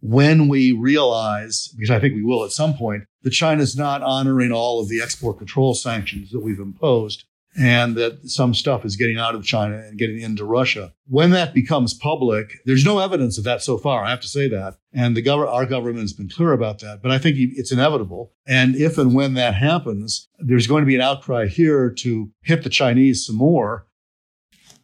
when 0.00 0.48
we 0.48 0.72
realize, 0.72 1.68
because 1.76 1.90
I 1.90 1.98
think 1.98 2.14
we 2.14 2.22
will 2.22 2.44
at 2.44 2.52
some 2.52 2.74
point, 2.74 3.04
that 3.22 3.30
China's 3.30 3.76
not 3.76 4.02
honoring 4.02 4.52
all 4.52 4.80
of 4.80 4.88
the 4.88 5.02
export 5.02 5.38
control 5.38 5.74
sanctions 5.74 6.30
that 6.30 6.40
we've 6.40 6.60
imposed 6.60 7.24
and 7.58 7.96
that 7.96 8.28
some 8.28 8.54
stuff 8.54 8.84
is 8.84 8.96
getting 8.96 9.18
out 9.18 9.34
of 9.34 9.44
China 9.44 9.76
and 9.78 9.98
getting 9.98 10.20
into 10.20 10.44
Russia. 10.44 10.92
When 11.06 11.30
that 11.30 11.54
becomes 11.54 11.94
public, 11.94 12.58
there's 12.66 12.84
no 12.84 12.98
evidence 12.98 13.38
of 13.38 13.44
that 13.44 13.62
so 13.62 13.78
far. 13.78 14.04
I 14.04 14.10
have 14.10 14.20
to 14.20 14.28
say 14.28 14.48
that. 14.48 14.76
And 14.92 15.16
the 15.16 15.22
gov- 15.22 15.48
our 15.48 15.66
government 15.66 16.00
has 16.00 16.12
been 16.12 16.28
clear 16.28 16.52
about 16.52 16.80
that, 16.80 17.00
but 17.02 17.10
I 17.10 17.18
think 17.18 17.36
it's 17.38 17.72
inevitable. 17.72 18.32
And 18.46 18.76
if 18.76 18.98
and 18.98 19.14
when 19.14 19.34
that 19.34 19.54
happens, 19.54 20.28
there's 20.38 20.66
going 20.66 20.82
to 20.82 20.86
be 20.86 20.94
an 20.94 21.00
outcry 21.00 21.46
here 21.46 21.90
to 21.90 22.30
hit 22.42 22.62
the 22.62 22.70
Chinese 22.70 23.26
some 23.26 23.36
more 23.36 23.86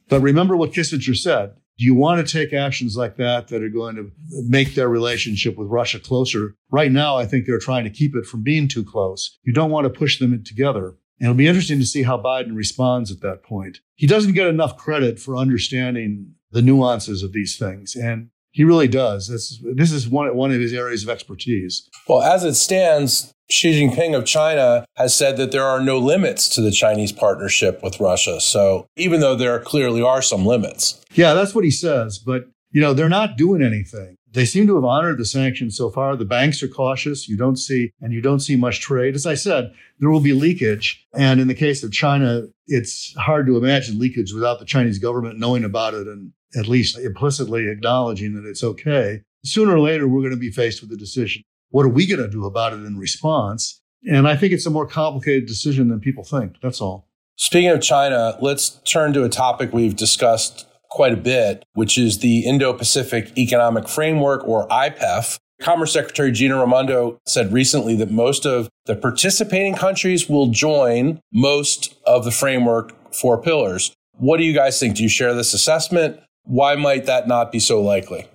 But 0.09 0.21
remember 0.21 0.57
what 0.57 0.73
Kissinger 0.73 1.17
said. 1.17 1.55
Do 1.79 1.87
you 1.87 1.95
want 1.95 2.25
to 2.26 2.33
take 2.33 2.52
actions 2.52 2.97
like 2.97 3.17
that 3.17 3.49
that 3.49 3.62
are 3.62 3.71
going 3.71 3.97
to 3.97 4.11
make 4.47 4.75
their 4.75 4.88
relationship 4.88 5.57
with 5.57 5.69
Russia 5.69 5.99
closer? 5.99 6.55
Right 6.71 6.93
now, 6.93 7.17
I 7.17 7.26
think 7.26 7.47
they're 7.47 7.59
trying 7.59 7.85
to 7.85 7.91
keep 7.91 8.14
it 8.14 8.26
from 8.26 8.43
being 8.43 8.69
too 8.69 8.85
close. 8.85 9.38
You 9.43 9.55
don't 9.55 9.71
want 9.71 9.85
to 9.87 9.91
push 9.91 10.19
them 10.19 10.45
together. 10.45 10.97
And 11.23 11.29
it'll 11.29 11.38
be 11.38 11.47
interesting 11.47 11.79
to 11.79 11.87
see 11.87 12.02
how 12.02 12.19
Biden 12.19 12.57
responds 12.57 13.12
at 13.12 13.21
that 13.21 13.45
point. 13.45 13.79
He 13.95 14.09
doesn't 14.09 14.33
get 14.33 14.49
enough 14.49 14.76
credit 14.76 15.21
for 15.21 15.37
understanding 15.37 16.35
the 16.50 16.62
nuances 16.62 17.23
of 17.23 17.33
these 17.33 17.57
things. 17.57 17.95
And 17.95 18.31
he 18.50 18.64
really 18.64 18.88
does. 18.88 19.29
This, 19.29 19.62
this 19.76 19.93
is 19.93 20.09
one, 20.09 20.35
one 20.35 20.50
of 20.50 20.61
his 20.61 20.73
areas 20.73 21.05
of 21.05 21.09
expertise. 21.09 21.88
Well, 22.09 22.23
as 22.23 22.43
it 22.43 22.55
stands, 22.55 23.33
Xi 23.49 23.73
Jinping 23.73 24.17
of 24.17 24.25
China 24.25 24.85
has 24.97 25.14
said 25.14 25.37
that 25.37 25.52
there 25.52 25.62
are 25.62 25.81
no 25.81 25.97
limits 25.97 26.49
to 26.57 26.61
the 26.61 26.73
Chinese 26.73 27.12
partnership 27.12 27.85
with 27.85 28.00
Russia. 28.00 28.41
So 28.41 28.88
even 28.97 29.21
though 29.21 29.37
there 29.37 29.61
clearly 29.61 30.02
are 30.02 30.23
some 30.23 30.45
limits. 30.45 31.00
Yeah, 31.14 31.35
that's 31.35 31.55
what 31.55 31.62
he 31.62 31.71
says. 31.71 32.19
But, 32.19 32.47
you 32.73 32.81
know, 32.81 32.95
they're 32.95 33.09
not 33.09 33.37
doing 33.37 33.62
anything. 33.62 34.17
They 34.33 34.45
seem 34.47 34.67
to 34.67 34.75
have 34.77 34.85
honored 34.85 35.19
the 35.19 35.27
sanctions 35.27 35.77
so 35.77 35.91
far. 35.91 36.17
The 36.17 36.25
banks 36.25 36.62
are 36.62 36.69
cautious. 36.69 37.29
You 37.29 37.37
don't 37.37 37.57
see, 37.57 37.93
and 38.01 38.12
you 38.12 38.21
don't 38.21 38.41
see 38.41 38.57
much 38.57 38.81
trade. 38.81 39.15
As 39.15 39.27
I 39.27 39.35
said, 39.35 39.73
there 39.99 40.11
will 40.11 40.21
be 40.21 40.33
leakage. 40.33 41.07
And 41.15 41.41
in 41.41 41.49
the 41.49 41.55
case 41.55 41.83
of 41.83 41.93
China, 41.93 42.45
it's 42.67 43.15
hard 43.19 43.47
to 43.47 43.57
imagine 43.57 43.99
leakage 43.99 44.33
without 44.33 44.59
the 44.59 44.65
Chinese 44.65 44.99
government 44.99 45.39
knowing 45.39 45.65
about 45.65 45.95
it 45.95 46.07
and 46.07 46.33
at 46.57 46.69
least 46.69 46.99
implicitly 46.99 47.69
acknowledging 47.69 48.35
that 48.35 48.49
it's 48.49 48.65
okay. 48.65 49.23
Sooner 49.45 49.75
or 49.75 49.81
later, 49.81 50.09
we're 50.09 50.21
going 50.21 50.33
to 50.33 50.37
be 50.37 50.51
faced 50.51 50.81
with 50.81 50.93
a 50.93 50.97
decision. 50.97 51.43
What 51.71 51.85
are 51.85 51.91
we 51.91 52.07
going 52.07 52.23
to 52.23 52.29
do 52.29 52.47
about 52.47 52.73
it 52.73 52.85
in 52.85 52.99
response? 52.99 53.81
And 54.05 54.27
I 54.27 54.37
think 54.37 54.53
it's 54.53 54.67
a 54.67 54.71
more 54.71 54.87
complicated 54.87 55.47
decision 55.47 55.89
than 55.89 56.01
people 56.01 56.25
think. 56.25 56.57
That's 56.62 56.81
all. 56.81 57.09
Speaking 57.37 57.71
of 57.71 57.81
China, 57.81 58.37
let's 58.41 58.71
turn 58.85 59.12
to 59.15 59.25
a 59.25 59.29
topic 59.29 59.73
we've 59.73 59.97
discussed 59.97 60.67
quite 60.92 61.12
a 61.12 61.16
bit, 61.16 61.64
which 61.72 61.96
is 61.96 62.18
the 62.18 62.40
Indo 62.40 62.72
Pacific 62.75 63.37
Economic 63.38 63.88
Framework, 63.88 64.46
or 64.46 64.68
IPEF. 64.68 65.38
Commerce 65.61 65.92
Secretary 65.92 66.30
Gina 66.32 66.58
Raimondo 66.58 67.20
said 67.25 67.52
recently 67.52 67.96
that 67.96 68.11
most 68.11 68.44
of 68.44 68.68
the 68.87 68.96
participating 68.96 69.75
countries 69.75 70.28
will 70.28 70.49
join 70.49 71.20
most 71.32 71.94
of 72.06 72.25
the 72.25 72.30
framework 72.30 72.92
four 73.14 73.40
pillars. 73.40 73.94
What 74.18 74.37
do 74.37 74.44
you 74.44 74.52
guys 74.52 74.78
think? 74.78 74.96
Do 74.96 75.02
you 75.02 75.08
share 75.08 75.34
this 75.34 75.54
assessment? 75.54 76.20
Why 76.44 76.75
might 76.75 77.06
that 77.06 77.26
not 77.26 77.52
be 77.52 77.61
so 77.61 77.80
likely? 77.80 78.26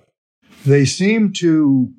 They 0.64 0.84
seem 0.84 1.32
to 1.34 1.92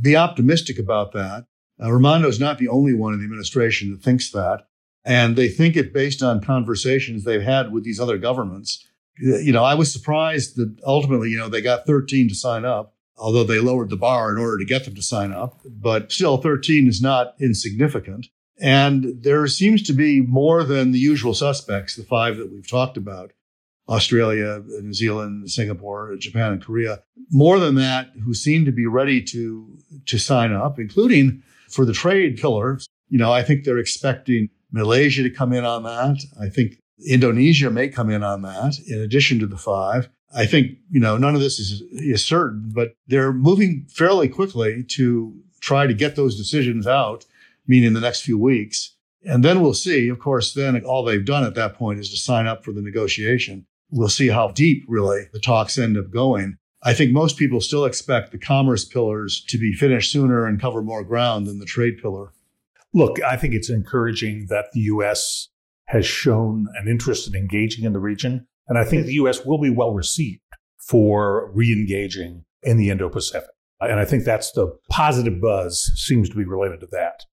be 0.00 0.16
optimistic 0.16 0.78
about 0.78 1.12
that. 1.12 1.44
Uh, 1.82 1.92
Raimondo 1.92 2.28
is 2.28 2.40
not 2.40 2.58
the 2.58 2.68
only 2.68 2.94
one 2.94 3.12
in 3.12 3.18
the 3.18 3.24
administration 3.24 3.90
that 3.90 4.02
thinks 4.02 4.30
that. 4.30 4.66
And 5.04 5.36
they 5.36 5.48
think 5.48 5.76
it 5.76 5.92
based 5.92 6.22
on 6.22 6.40
conversations 6.40 7.24
they've 7.24 7.42
had 7.42 7.70
with 7.70 7.84
these 7.84 8.00
other 8.00 8.18
governments. 8.18 8.86
You 9.18 9.52
know, 9.52 9.64
I 9.64 9.74
was 9.74 9.92
surprised 9.92 10.56
that 10.56 10.76
ultimately, 10.84 11.30
you 11.30 11.38
know, 11.38 11.48
they 11.48 11.62
got 11.62 11.86
13 11.86 12.28
to 12.28 12.34
sign 12.34 12.64
up, 12.64 12.94
although 13.16 13.44
they 13.44 13.60
lowered 13.60 13.90
the 13.90 13.96
bar 13.96 14.30
in 14.30 14.38
order 14.38 14.58
to 14.58 14.64
get 14.64 14.84
them 14.84 14.94
to 14.94 15.02
sign 15.02 15.32
up. 15.32 15.60
But 15.64 16.12
still, 16.12 16.36
13 16.36 16.86
is 16.86 17.00
not 17.00 17.34
insignificant. 17.40 18.28
And 18.58 19.22
there 19.22 19.46
seems 19.46 19.82
to 19.84 19.92
be 19.92 20.20
more 20.20 20.64
than 20.64 20.92
the 20.92 20.98
usual 20.98 21.34
suspects, 21.34 21.96
the 21.96 22.04
five 22.04 22.36
that 22.36 22.50
we've 22.50 22.68
talked 22.68 22.96
about. 22.96 23.32
Australia, 23.88 24.62
New 24.66 24.92
Zealand, 24.92 25.48
Singapore, 25.50 26.16
Japan, 26.16 26.54
and 26.54 26.64
Korea. 26.64 27.02
More 27.30 27.60
than 27.60 27.76
that, 27.76 28.10
who 28.24 28.34
seem 28.34 28.64
to 28.64 28.72
be 28.72 28.86
ready 28.86 29.22
to 29.22 29.78
to 30.06 30.18
sign 30.18 30.52
up, 30.52 30.78
including 30.78 31.42
for 31.70 31.84
the 31.84 31.92
trade 31.92 32.38
pillars. 32.38 32.86
You 33.08 33.18
know, 33.18 33.32
I 33.32 33.42
think 33.42 33.64
they're 33.64 33.78
expecting 33.78 34.48
Malaysia 34.72 35.22
to 35.22 35.30
come 35.30 35.52
in 35.52 35.64
on 35.64 35.84
that. 35.84 36.18
I 36.40 36.48
think 36.48 36.78
Indonesia 37.04 37.70
may 37.70 37.88
come 37.88 38.10
in 38.10 38.22
on 38.22 38.42
that, 38.42 38.78
in 38.86 39.00
addition 39.00 39.38
to 39.40 39.46
the 39.46 39.58
five. 39.58 40.08
I 40.34 40.46
think 40.46 40.78
you 40.90 41.00
know 41.00 41.16
none 41.16 41.34
of 41.34 41.40
this 41.40 41.58
is 41.58 41.82
is 41.92 42.24
certain, 42.24 42.70
but 42.74 42.94
they're 43.06 43.32
moving 43.32 43.86
fairly 43.88 44.28
quickly 44.28 44.84
to 44.90 45.34
try 45.60 45.86
to 45.86 45.94
get 45.94 46.16
those 46.16 46.36
decisions 46.36 46.86
out, 46.86 47.24
meaning 47.66 47.92
the 47.92 48.00
next 48.00 48.22
few 48.22 48.38
weeks. 48.38 48.94
And 49.24 49.44
then 49.44 49.60
we'll 49.60 49.74
see. 49.74 50.08
Of 50.08 50.18
course, 50.20 50.54
then 50.54 50.80
all 50.84 51.04
they've 51.04 51.24
done 51.24 51.44
at 51.44 51.54
that 51.54 51.74
point 51.74 51.98
is 51.98 52.10
to 52.10 52.16
sign 52.16 52.46
up 52.46 52.64
for 52.64 52.72
the 52.72 52.82
negotiation. 52.82 53.66
We'll 53.90 54.08
see 54.08 54.28
how 54.28 54.48
deep 54.48 54.84
really 54.88 55.26
the 55.32 55.40
talks 55.40 55.78
end 55.78 55.96
up 55.96 56.10
going. 56.10 56.58
I 56.82 56.94
think 56.94 57.10
most 57.10 57.36
people 57.36 57.60
still 57.60 57.84
expect 57.84 58.30
the 58.30 58.38
commerce 58.38 58.84
pillars 58.84 59.40
to 59.48 59.58
be 59.58 59.72
finished 59.72 60.12
sooner 60.12 60.46
and 60.46 60.60
cover 60.60 60.82
more 60.82 61.02
ground 61.02 61.46
than 61.46 61.58
the 61.58 61.66
trade 61.66 61.98
pillar. 62.00 62.32
Look, 62.94 63.20
I 63.22 63.36
think 63.36 63.54
it's 63.54 63.70
encouraging 63.70 64.46
that 64.48 64.66
the 64.72 64.80
U.S. 64.80 65.48
has 65.86 66.06
shown 66.06 66.66
an 66.76 66.88
interest 66.88 67.28
in 67.28 67.34
engaging 67.34 67.84
in 67.84 67.92
the 67.92 68.00
region. 68.00 68.46
And 68.68 68.78
I 68.78 68.84
think 68.84 69.06
the 69.06 69.14
U.S. 69.14 69.44
will 69.44 69.58
be 69.58 69.70
well 69.70 69.92
received 69.92 70.40
for 70.78 71.50
re 71.52 71.72
engaging 71.72 72.44
in 72.62 72.76
the 72.76 72.90
Indo 72.90 73.08
Pacific. 73.08 73.50
And 73.80 74.00
I 74.00 74.04
think 74.04 74.24
that's 74.24 74.52
the 74.52 74.76
positive 74.90 75.40
buzz 75.40 75.92
seems 75.94 76.28
to 76.30 76.36
be 76.36 76.44
related 76.44 76.80
to 76.80 76.86
that. 76.92 77.24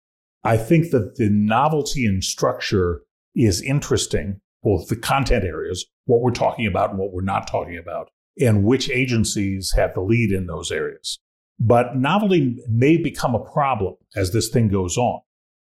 I 0.44 0.58
think 0.58 0.92
that 0.92 1.16
the 1.16 1.30
novelty 1.30 2.06
and 2.06 2.24
structure 2.24 3.02
is 3.34 3.62
interesting, 3.62 4.42
both 4.62 4.90
the 4.90 4.96
content 4.96 5.46
areas, 5.46 5.86
what 6.06 6.22
we're 6.22 6.32
talking 6.32 6.68
about 6.68 6.90
and 6.90 7.00
what 7.00 7.14
we're 7.14 7.22
not 7.22 7.48
talking 7.48 7.78
about, 7.78 8.10
and 8.40 8.66
which 8.66 8.90
agencies 8.90 9.74
have 9.76 9.94
the 9.94 10.02
lead 10.02 10.32
in 10.32 10.48
those 10.48 10.72
areas. 10.72 11.20
But 11.60 11.96
novelty 11.96 12.58
may 12.68 12.98
become 12.98 13.36
a 13.36 13.52
problem 13.52 13.96
as 14.16 14.34
this 14.34 14.50
thing 14.50 14.68
goes 14.68 14.98
on. 14.98 15.22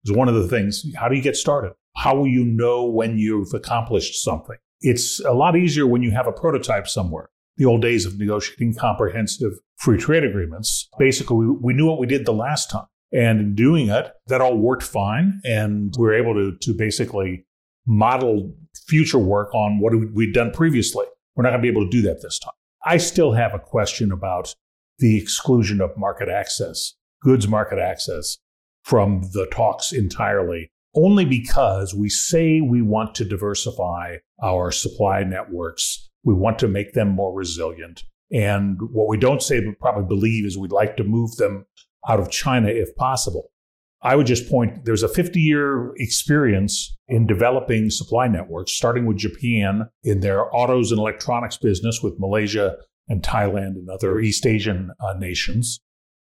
It's 0.02 0.16
one 0.16 0.28
of 0.28 0.34
the 0.34 0.48
things. 0.48 0.84
How 0.96 1.08
do 1.08 1.14
you 1.14 1.22
get 1.22 1.36
started? 1.36 1.72
How 1.96 2.14
will 2.16 2.26
you 2.26 2.44
know 2.44 2.84
when 2.84 3.18
you've 3.18 3.52
accomplished 3.54 4.22
something? 4.22 4.56
It's 4.80 5.20
a 5.24 5.32
lot 5.32 5.56
easier 5.56 5.86
when 5.86 6.02
you 6.02 6.10
have 6.10 6.26
a 6.26 6.32
prototype 6.32 6.88
somewhere. 6.88 7.30
The 7.56 7.64
old 7.64 7.82
days 7.82 8.04
of 8.04 8.18
negotiating 8.18 8.74
comprehensive 8.74 9.52
free 9.76 9.98
trade 9.98 10.24
agreements. 10.24 10.88
Basically, 10.98 11.36
we, 11.36 11.46
we 11.60 11.72
knew 11.72 11.86
what 11.86 11.98
we 11.98 12.06
did 12.06 12.26
the 12.26 12.32
last 12.32 12.70
time. 12.70 12.86
And 13.12 13.40
in 13.40 13.54
doing 13.54 13.88
it, 13.88 14.12
that 14.26 14.40
all 14.40 14.56
worked 14.56 14.82
fine. 14.82 15.40
And 15.44 15.94
we 15.96 16.02
were 16.02 16.14
able 16.14 16.34
to, 16.34 16.56
to 16.62 16.74
basically 16.74 17.46
model 17.86 18.52
future 18.86 19.18
work 19.18 19.54
on 19.54 19.78
what 19.78 19.92
we'd 20.12 20.34
done 20.34 20.50
previously. 20.50 21.06
We're 21.36 21.44
not 21.44 21.50
going 21.50 21.62
to 21.62 21.62
be 21.62 21.70
able 21.70 21.84
to 21.84 21.90
do 21.90 22.02
that 22.02 22.22
this 22.22 22.38
time. 22.38 22.54
I 22.84 22.96
still 22.96 23.32
have 23.32 23.54
a 23.54 23.58
question 23.58 24.10
about 24.12 24.54
the 24.98 25.16
exclusion 25.16 25.80
of 25.80 25.96
market 25.96 26.28
access, 26.28 26.94
goods 27.22 27.48
market 27.48 27.78
access 27.78 28.38
from 28.82 29.22
the 29.32 29.46
talks 29.50 29.92
entirely, 29.92 30.70
only 30.94 31.24
because 31.24 31.94
we 31.94 32.08
say 32.08 32.60
we 32.60 32.82
want 32.82 33.14
to 33.16 33.24
diversify 33.24 34.16
our 34.42 34.70
supply 34.70 35.22
networks. 35.24 36.10
We 36.24 36.34
want 36.34 36.58
to 36.60 36.68
make 36.68 36.92
them 36.92 37.08
more 37.08 37.34
resilient. 37.34 38.04
And 38.32 38.78
what 38.92 39.08
we 39.08 39.18
don't 39.18 39.42
say, 39.42 39.60
but 39.60 39.78
probably 39.78 40.04
believe, 40.04 40.44
is 40.44 40.56
we'd 40.56 40.72
like 40.72 40.96
to 40.96 41.04
move 41.04 41.36
them 41.36 41.66
out 42.08 42.20
of 42.20 42.30
China 42.30 42.68
if 42.68 42.94
possible. 42.96 43.50
I 44.02 44.16
would 44.16 44.26
just 44.26 44.50
point 44.50 44.84
there's 44.84 45.02
a 45.02 45.08
50 45.08 45.40
year 45.40 45.94
experience 45.96 46.94
in 47.08 47.26
developing 47.26 47.88
supply 47.90 48.28
networks, 48.28 48.72
starting 48.72 49.06
with 49.06 49.16
Japan 49.16 49.88
in 50.02 50.20
their 50.20 50.54
autos 50.54 50.90
and 50.90 50.98
electronics 50.98 51.56
business 51.56 52.00
with 52.02 52.18
Malaysia 52.18 52.76
and 53.08 53.22
Thailand 53.22 53.76
and 53.76 53.88
other 53.88 54.20
East 54.20 54.46
Asian 54.46 54.90
uh, 55.00 55.14
nations. 55.18 55.80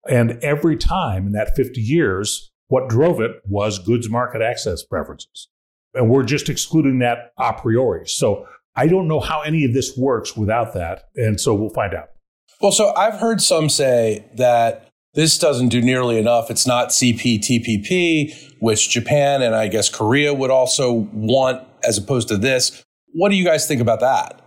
And 0.09 0.39
every 0.41 0.77
time 0.77 1.27
in 1.27 1.31
that 1.33 1.55
50 1.55 1.79
years, 1.81 2.52
what 2.73 2.89
drove 2.89 3.21
it 3.21 3.33
was 3.45 3.77
goods 3.77 4.09
market 4.09 4.41
access 4.41 4.81
preferences. 4.81 5.47
And 5.93 6.09
we're 6.09 6.23
just 6.23 6.49
excluding 6.49 6.97
that 6.99 7.31
a 7.37 7.53
priori. 7.53 8.07
So 8.07 8.47
I 8.75 8.87
don't 8.87 9.07
know 9.07 9.19
how 9.19 9.41
any 9.41 9.63
of 9.63 9.75
this 9.75 9.95
works 9.95 10.35
without 10.35 10.73
that. 10.73 11.03
And 11.15 11.39
so 11.39 11.53
we'll 11.53 11.69
find 11.69 11.93
out. 11.93 12.07
Well, 12.61 12.71
so 12.71 12.91
I've 12.95 13.19
heard 13.19 13.43
some 13.43 13.69
say 13.69 14.25
that 14.37 14.89
this 15.13 15.37
doesn't 15.37 15.69
do 15.69 15.83
nearly 15.83 16.17
enough. 16.17 16.49
It's 16.49 16.65
not 16.65 16.89
CPTPP, 16.89 18.55
which 18.59 18.89
Japan 18.89 19.43
and 19.43 19.53
I 19.53 19.67
guess 19.67 19.87
Korea 19.87 20.33
would 20.33 20.49
also 20.49 20.91
want 21.13 21.61
as 21.83 21.99
opposed 21.99 22.27
to 22.29 22.37
this. 22.37 22.83
What 23.11 23.29
do 23.29 23.35
you 23.35 23.45
guys 23.45 23.67
think 23.67 23.81
about 23.81 23.99
that? 23.99 24.41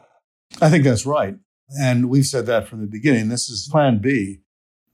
I 0.61 0.68
think 0.68 0.83
that's 0.83 1.06
right. 1.06 1.37
And 1.80 2.09
we've 2.09 2.26
said 2.26 2.47
that 2.47 2.66
from 2.66 2.80
the 2.80 2.88
beginning. 2.88 3.28
This 3.28 3.49
is 3.49 3.68
plan 3.71 4.00
B. 4.00 4.40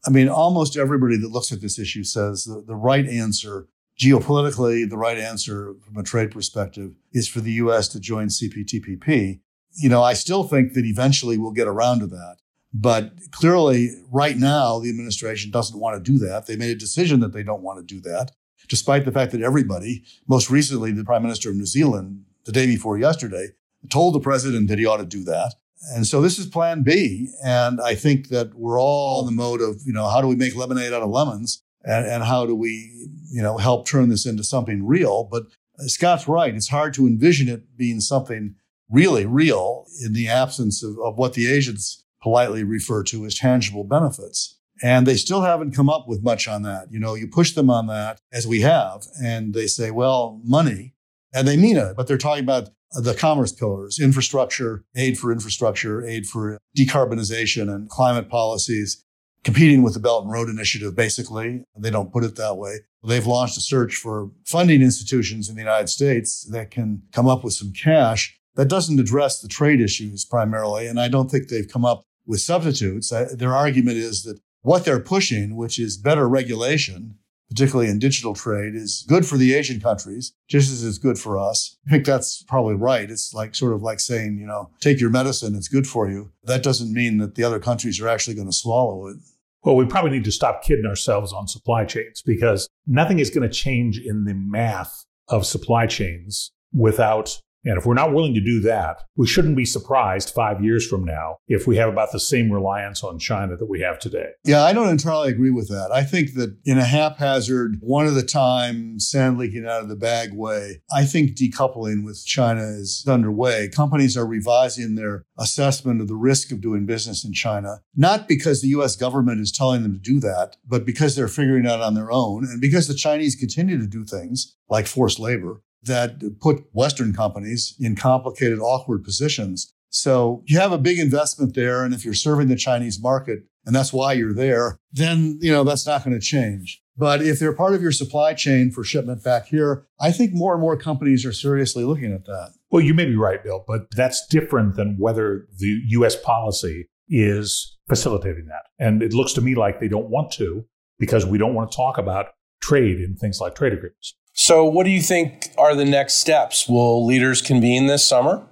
I 0.06 0.10
mean, 0.10 0.28
almost 0.28 0.76
everybody 0.76 1.16
that 1.18 1.30
looks 1.30 1.52
at 1.52 1.60
this 1.60 1.78
issue 1.78 2.04
says 2.04 2.44
the, 2.44 2.62
the 2.66 2.74
right 2.74 3.06
answer, 3.06 3.68
geopolitically, 4.00 4.88
the 4.88 4.96
right 4.96 5.18
answer 5.18 5.74
from 5.84 5.96
a 5.96 6.02
trade 6.02 6.30
perspective 6.30 6.96
is 7.12 7.28
for 7.28 7.40
the 7.40 7.52
US 7.52 7.88
to 7.88 8.00
join 8.00 8.28
CPTPP. 8.28 9.40
You 9.74 9.88
know, 9.88 10.02
I 10.02 10.14
still 10.14 10.44
think 10.44 10.72
that 10.74 10.84
eventually 10.84 11.38
we'll 11.38 11.52
get 11.52 11.68
around 11.68 12.00
to 12.00 12.06
that. 12.08 12.36
But 12.74 13.12
clearly, 13.32 13.90
right 14.10 14.36
now, 14.36 14.78
the 14.78 14.88
administration 14.88 15.50
doesn't 15.50 15.78
want 15.78 16.02
to 16.02 16.12
do 16.12 16.18
that. 16.18 16.46
They 16.46 16.56
made 16.56 16.70
a 16.70 16.78
decision 16.78 17.20
that 17.20 17.32
they 17.32 17.42
don't 17.42 17.62
want 17.62 17.78
to 17.78 17.94
do 17.94 18.00
that, 18.00 18.32
despite 18.68 19.04
the 19.04 19.12
fact 19.12 19.32
that 19.32 19.42
everybody, 19.42 20.04
most 20.26 20.50
recently, 20.50 20.90
the 20.90 21.04
Prime 21.04 21.22
Minister 21.22 21.50
of 21.50 21.56
New 21.56 21.66
Zealand, 21.66 22.24
the 22.44 22.52
day 22.52 22.66
before 22.66 22.98
yesterday, 22.98 23.48
told 23.90 24.14
the 24.14 24.20
president 24.20 24.68
that 24.68 24.78
he 24.78 24.86
ought 24.86 24.98
to 24.98 25.04
do 25.04 25.22
that. 25.24 25.54
And 25.94 26.06
so 26.06 26.20
this 26.20 26.38
is 26.38 26.46
plan 26.46 26.82
B. 26.82 27.28
And 27.44 27.80
I 27.80 27.94
think 27.94 28.28
that 28.28 28.54
we're 28.54 28.80
all 28.80 29.20
in 29.20 29.26
the 29.26 29.32
mode 29.32 29.60
of, 29.60 29.80
you 29.84 29.92
know, 29.92 30.08
how 30.08 30.20
do 30.20 30.28
we 30.28 30.36
make 30.36 30.54
lemonade 30.54 30.92
out 30.92 31.02
of 31.02 31.10
lemons? 31.10 31.62
And, 31.84 32.06
and 32.06 32.24
how 32.24 32.46
do 32.46 32.54
we, 32.54 33.08
you 33.30 33.42
know, 33.42 33.58
help 33.58 33.86
turn 33.86 34.08
this 34.08 34.24
into 34.24 34.44
something 34.44 34.86
real? 34.86 35.24
But 35.24 35.44
Scott's 35.78 36.28
right. 36.28 36.54
It's 36.54 36.68
hard 36.68 36.94
to 36.94 37.06
envision 37.06 37.48
it 37.48 37.76
being 37.76 38.00
something 38.00 38.54
really 38.88 39.26
real 39.26 39.86
in 40.04 40.12
the 40.12 40.28
absence 40.28 40.82
of, 40.82 40.98
of 41.02 41.16
what 41.16 41.34
the 41.34 41.50
Asians 41.50 42.04
politely 42.22 42.62
refer 42.62 43.02
to 43.04 43.24
as 43.24 43.34
tangible 43.34 43.84
benefits. 43.84 44.58
And 44.82 45.06
they 45.06 45.16
still 45.16 45.42
haven't 45.42 45.74
come 45.74 45.88
up 45.88 46.06
with 46.08 46.22
much 46.22 46.46
on 46.46 46.62
that. 46.62 46.92
You 46.92 47.00
know, 47.00 47.14
you 47.14 47.26
push 47.26 47.52
them 47.52 47.70
on 47.70 47.86
that 47.86 48.20
as 48.32 48.46
we 48.46 48.60
have, 48.62 49.06
and 49.22 49.54
they 49.54 49.66
say, 49.66 49.90
well, 49.90 50.40
money, 50.44 50.94
and 51.32 51.46
they 51.46 51.56
mean 51.56 51.76
it, 51.76 51.96
but 51.96 52.06
they're 52.06 52.18
talking 52.18 52.44
about 52.44 52.70
the 52.94 53.14
commerce 53.14 53.52
pillars, 53.52 53.98
infrastructure, 53.98 54.84
aid 54.96 55.18
for 55.18 55.32
infrastructure, 55.32 56.04
aid 56.04 56.26
for 56.26 56.58
decarbonization 56.76 57.72
and 57.72 57.88
climate 57.88 58.28
policies, 58.28 59.04
competing 59.44 59.82
with 59.82 59.94
the 59.94 60.00
Belt 60.00 60.24
and 60.24 60.32
Road 60.32 60.48
Initiative, 60.48 60.94
basically. 60.94 61.64
They 61.76 61.90
don't 61.90 62.12
put 62.12 62.24
it 62.24 62.36
that 62.36 62.56
way. 62.56 62.76
They've 63.04 63.26
launched 63.26 63.56
a 63.56 63.60
search 63.60 63.96
for 63.96 64.30
funding 64.46 64.82
institutions 64.82 65.48
in 65.48 65.56
the 65.56 65.62
United 65.62 65.88
States 65.88 66.46
that 66.52 66.70
can 66.70 67.02
come 67.12 67.26
up 67.26 67.42
with 67.42 67.54
some 67.54 67.72
cash. 67.72 68.38
That 68.54 68.68
doesn't 68.68 69.00
address 69.00 69.40
the 69.40 69.48
trade 69.48 69.80
issues 69.80 70.24
primarily. 70.24 70.86
And 70.86 71.00
I 71.00 71.08
don't 71.08 71.30
think 71.30 71.48
they've 71.48 71.66
come 71.66 71.84
up 71.84 72.04
with 72.26 72.40
substitutes. 72.40 73.12
Their 73.34 73.54
argument 73.54 73.96
is 73.96 74.22
that 74.22 74.38
what 74.60 74.84
they're 74.84 75.00
pushing, 75.00 75.56
which 75.56 75.80
is 75.80 75.96
better 75.96 76.28
regulation, 76.28 77.18
particularly 77.52 77.90
in 77.90 77.98
digital 77.98 78.34
trade, 78.34 78.74
is 78.74 79.04
good 79.08 79.26
for 79.26 79.36
the 79.36 79.54
Asian 79.54 79.80
countries, 79.80 80.32
just 80.48 80.72
as 80.72 80.84
it's 80.84 80.98
good 80.98 81.18
for 81.18 81.38
us. 81.38 81.76
I 81.86 81.90
think 81.90 82.06
that's 82.06 82.42
probably 82.42 82.74
right. 82.74 83.10
It's 83.10 83.34
like 83.34 83.54
sort 83.54 83.74
of 83.74 83.82
like 83.82 84.00
saying, 84.00 84.38
you 84.38 84.46
know, 84.46 84.70
take 84.80 85.00
your 85.00 85.10
medicine, 85.10 85.54
it's 85.54 85.68
good 85.68 85.86
for 85.86 86.08
you. 86.08 86.32
That 86.44 86.62
doesn't 86.62 86.92
mean 86.92 87.18
that 87.18 87.34
the 87.34 87.44
other 87.44 87.60
countries 87.60 88.00
are 88.00 88.08
actually 88.08 88.34
going 88.34 88.48
to 88.48 88.52
swallow 88.52 89.06
it. 89.08 89.16
Well, 89.64 89.76
we 89.76 89.84
probably 89.84 90.10
need 90.10 90.24
to 90.24 90.32
stop 90.32 90.64
kidding 90.64 90.86
ourselves 90.86 91.32
on 91.32 91.46
supply 91.46 91.84
chains 91.84 92.22
because 92.22 92.68
nothing 92.86 93.18
is 93.18 93.30
going 93.30 93.48
to 93.48 93.54
change 93.54 93.98
in 93.98 94.24
the 94.24 94.34
math 94.34 95.04
of 95.28 95.46
supply 95.46 95.86
chains 95.86 96.50
without 96.72 97.40
and 97.64 97.78
if 97.78 97.86
we're 97.86 97.94
not 97.94 98.12
willing 98.12 98.34
to 98.34 98.40
do 98.40 98.60
that, 98.60 99.04
we 99.16 99.26
shouldn't 99.26 99.56
be 99.56 99.64
surprised 99.64 100.30
five 100.30 100.62
years 100.62 100.86
from 100.86 101.04
now 101.04 101.36
if 101.46 101.66
we 101.66 101.76
have 101.76 101.88
about 101.88 102.12
the 102.12 102.20
same 102.20 102.50
reliance 102.50 103.04
on 103.04 103.18
China 103.18 103.56
that 103.56 103.68
we 103.68 103.80
have 103.80 103.98
today. 103.98 104.30
Yeah, 104.44 104.62
I 104.62 104.72
don't 104.72 104.88
entirely 104.88 105.30
agree 105.30 105.50
with 105.50 105.68
that. 105.68 105.90
I 105.92 106.02
think 106.02 106.34
that 106.34 106.56
in 106.64 106.78
a 106.78 106.84
haphazard, 106.84 107.76
one 107.80 108.06
at 108.06 108.16
a 108.16 108.26
time, 108.26 108.98
sand 108.98 109.38
leaking 109.38 109.66
out 109.66 109.82
of 109.82 109.88
the 109.88 109.96
bag 109.96 110.32
way, 110.32 110.82
I 110.92 111.04
think 111.04 111.36
decoupling 111.36 112.04
with 112.04 112.24
China 112.24 112.62
is 112.62 113.04
underway. 113.08 113.68
Companies 113.68 114.16
are 114.16 114.26
revising 114.26 114.94
their 114.94 115.24
assessment 115.38 116.00
of 116.00 116.08
the 116.08 116.16
risk 116.16 116.50
of 116.50 116.60
doing 116.60 116.86
business 116.86 117.24
in 117.24 117.32
China, 117.32 117.82
not 117.94 118.26
because 118.26 118.60
the 118.60 118.68
US 118.68 118.96
government 118.96 119.40
is 119.40 119.52
telling 119.52 119.82
them 119.82 119.92
to 119.92 119.98
do 119.98 120.18
that, 120.20 120.56
but 120.66 120.84
because 120.84 121.14
they're 121.14 121.28
figuring 121.28 121.64
it 121.64 121.70
out 121.70 121.80
on 121.80 121.94
their 121.94 122.10
own 122.10 122.44
and 122.44 122.60
because 122.60 122.88
the 122.88 122.94
Chinese 122.94 123.36
continue 123.36 123.78
to 123.78 123.86
do 123.86 124.04
things 124.04 124.56
like 124.68 124.86
forced 124.86 125.18
labor 125.18 125.62
that 125.84 126.38
put 126.40 126.64
Western 126.72 127.12
companies 127.12 127.74
in 127.80 127.96
complicated, 127.96 128.58
awkward 128.58 129.04
positions. 129.04 129.72
So 129.90 130.42
you 130.46 130.58
have 130.58 130.72
a 130.72 130.78
big 130.78 130.98
investment 130.98 131.54
there. 131.54 131.84
And 131.84 131.92
if 131.92 132.04
you're 132.04 132.14
serving 132.14 132.48
the 132.48 132.56
Chinese 132.56 133.00
market 133.00 133.40
and 133.66 133.74
that's 133.74 133.92
why 133.92 134.14
you're 134.14 134.34
there, 134.34 134.78
then, 134.92 135.38
you 135.40 135.52
know, 135.52 135.64
that's 135.64 135.86
not 135.86 136.04
going 136.04 136.18
to 136.18 136.24
change. 136.24 136.82
But 136.96 137.22
if 137.22 137.38
they're 137.38 137.54
part 137.54 137.74
of 137.74 137.82
your 137.82 137.92
supply 137.92 138.34
chain 138.34 138.70
for 138.70 138.84
shipment 138.84 139.24
back 139.24 139.46
here, 139.46 139.86
I 139.98 140.12
think 140.12 140.32
more 140.34 140.52
and 140.52 140.60
more 140.60 140.76
companies 140.76 141.24
are 141.24 141.32
seriously 141.32 141.84
looking 141.84 142.12
at 142.12 142.26
that. 142.26 142.52
Well, 142.70 142.82
you 142.82 142.94
may 142.94 143.06
be 143.06 143.16
right, 143.16 143.42
Bill, 143.42 143.64
but 143.66 143.90
that's 143.94 144.26
different 144.26 144.76
than 144.76 144.96
whether 144.98 145.46
the 145.58 145.80
US 145.88 146.16
policy 146.16 146.88
is 147.08 147.76
facilitating 147.88 148.46
that. 148.46 148.64
And 148.78 149.02
it 149.02 149.12
looks 149.12 149.32
to 149.34 149.40
me 149.40 149.54
like 149.54 149.80
they 149.80 149.88
don't 149.88 150.10
want 150.10 150.32
to 150.32 150.64
because 150.98 151.26
we 151.26 151.38
don't 151.38 151.54
want 151.54 151.70
to 151.70 151.76
talk 151.76 151.98
about 151.98 152.26
trade 152.60 153.00
in 153.00 153.16
things 153.16 153.40
like 153.40 153.54
trade 153.54 153.72
agreements. 153.72 154.14
So, 154.44 154.64
what 154.64 154.82
do 154.82 154.90
you 154.90 155.00
think 155.00 155.52
are 155.56 155.76
the 155.76 155.84
next 155.84 156.14
steps? 156.14 156.68
Will 156.68 157.06
leaders 157.06 157.40
convene 157.40 157.86
this 157.86 158.04
summer? 158.04 158.44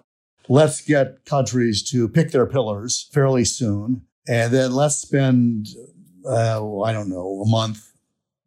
Let's 0.48 0.80
get 0.80 1.24
countries 1.24 1.82
to 1.90 2.08
pick 2.08 2.30
their 2.30 2.46
pillars 2.46 3.08
fairly 3.12 3.44
soon. 3.44 4.02
And 4.28 4.54
then 4.54 4.72
let's 4.72 4.94
spend, 4.94 5.66
uh, 6.24 6.80
I 6.82 6.92
don't 6.92 7.08
know, 7.08 7.42
a 7.44 7.48
month, 7.50 7.90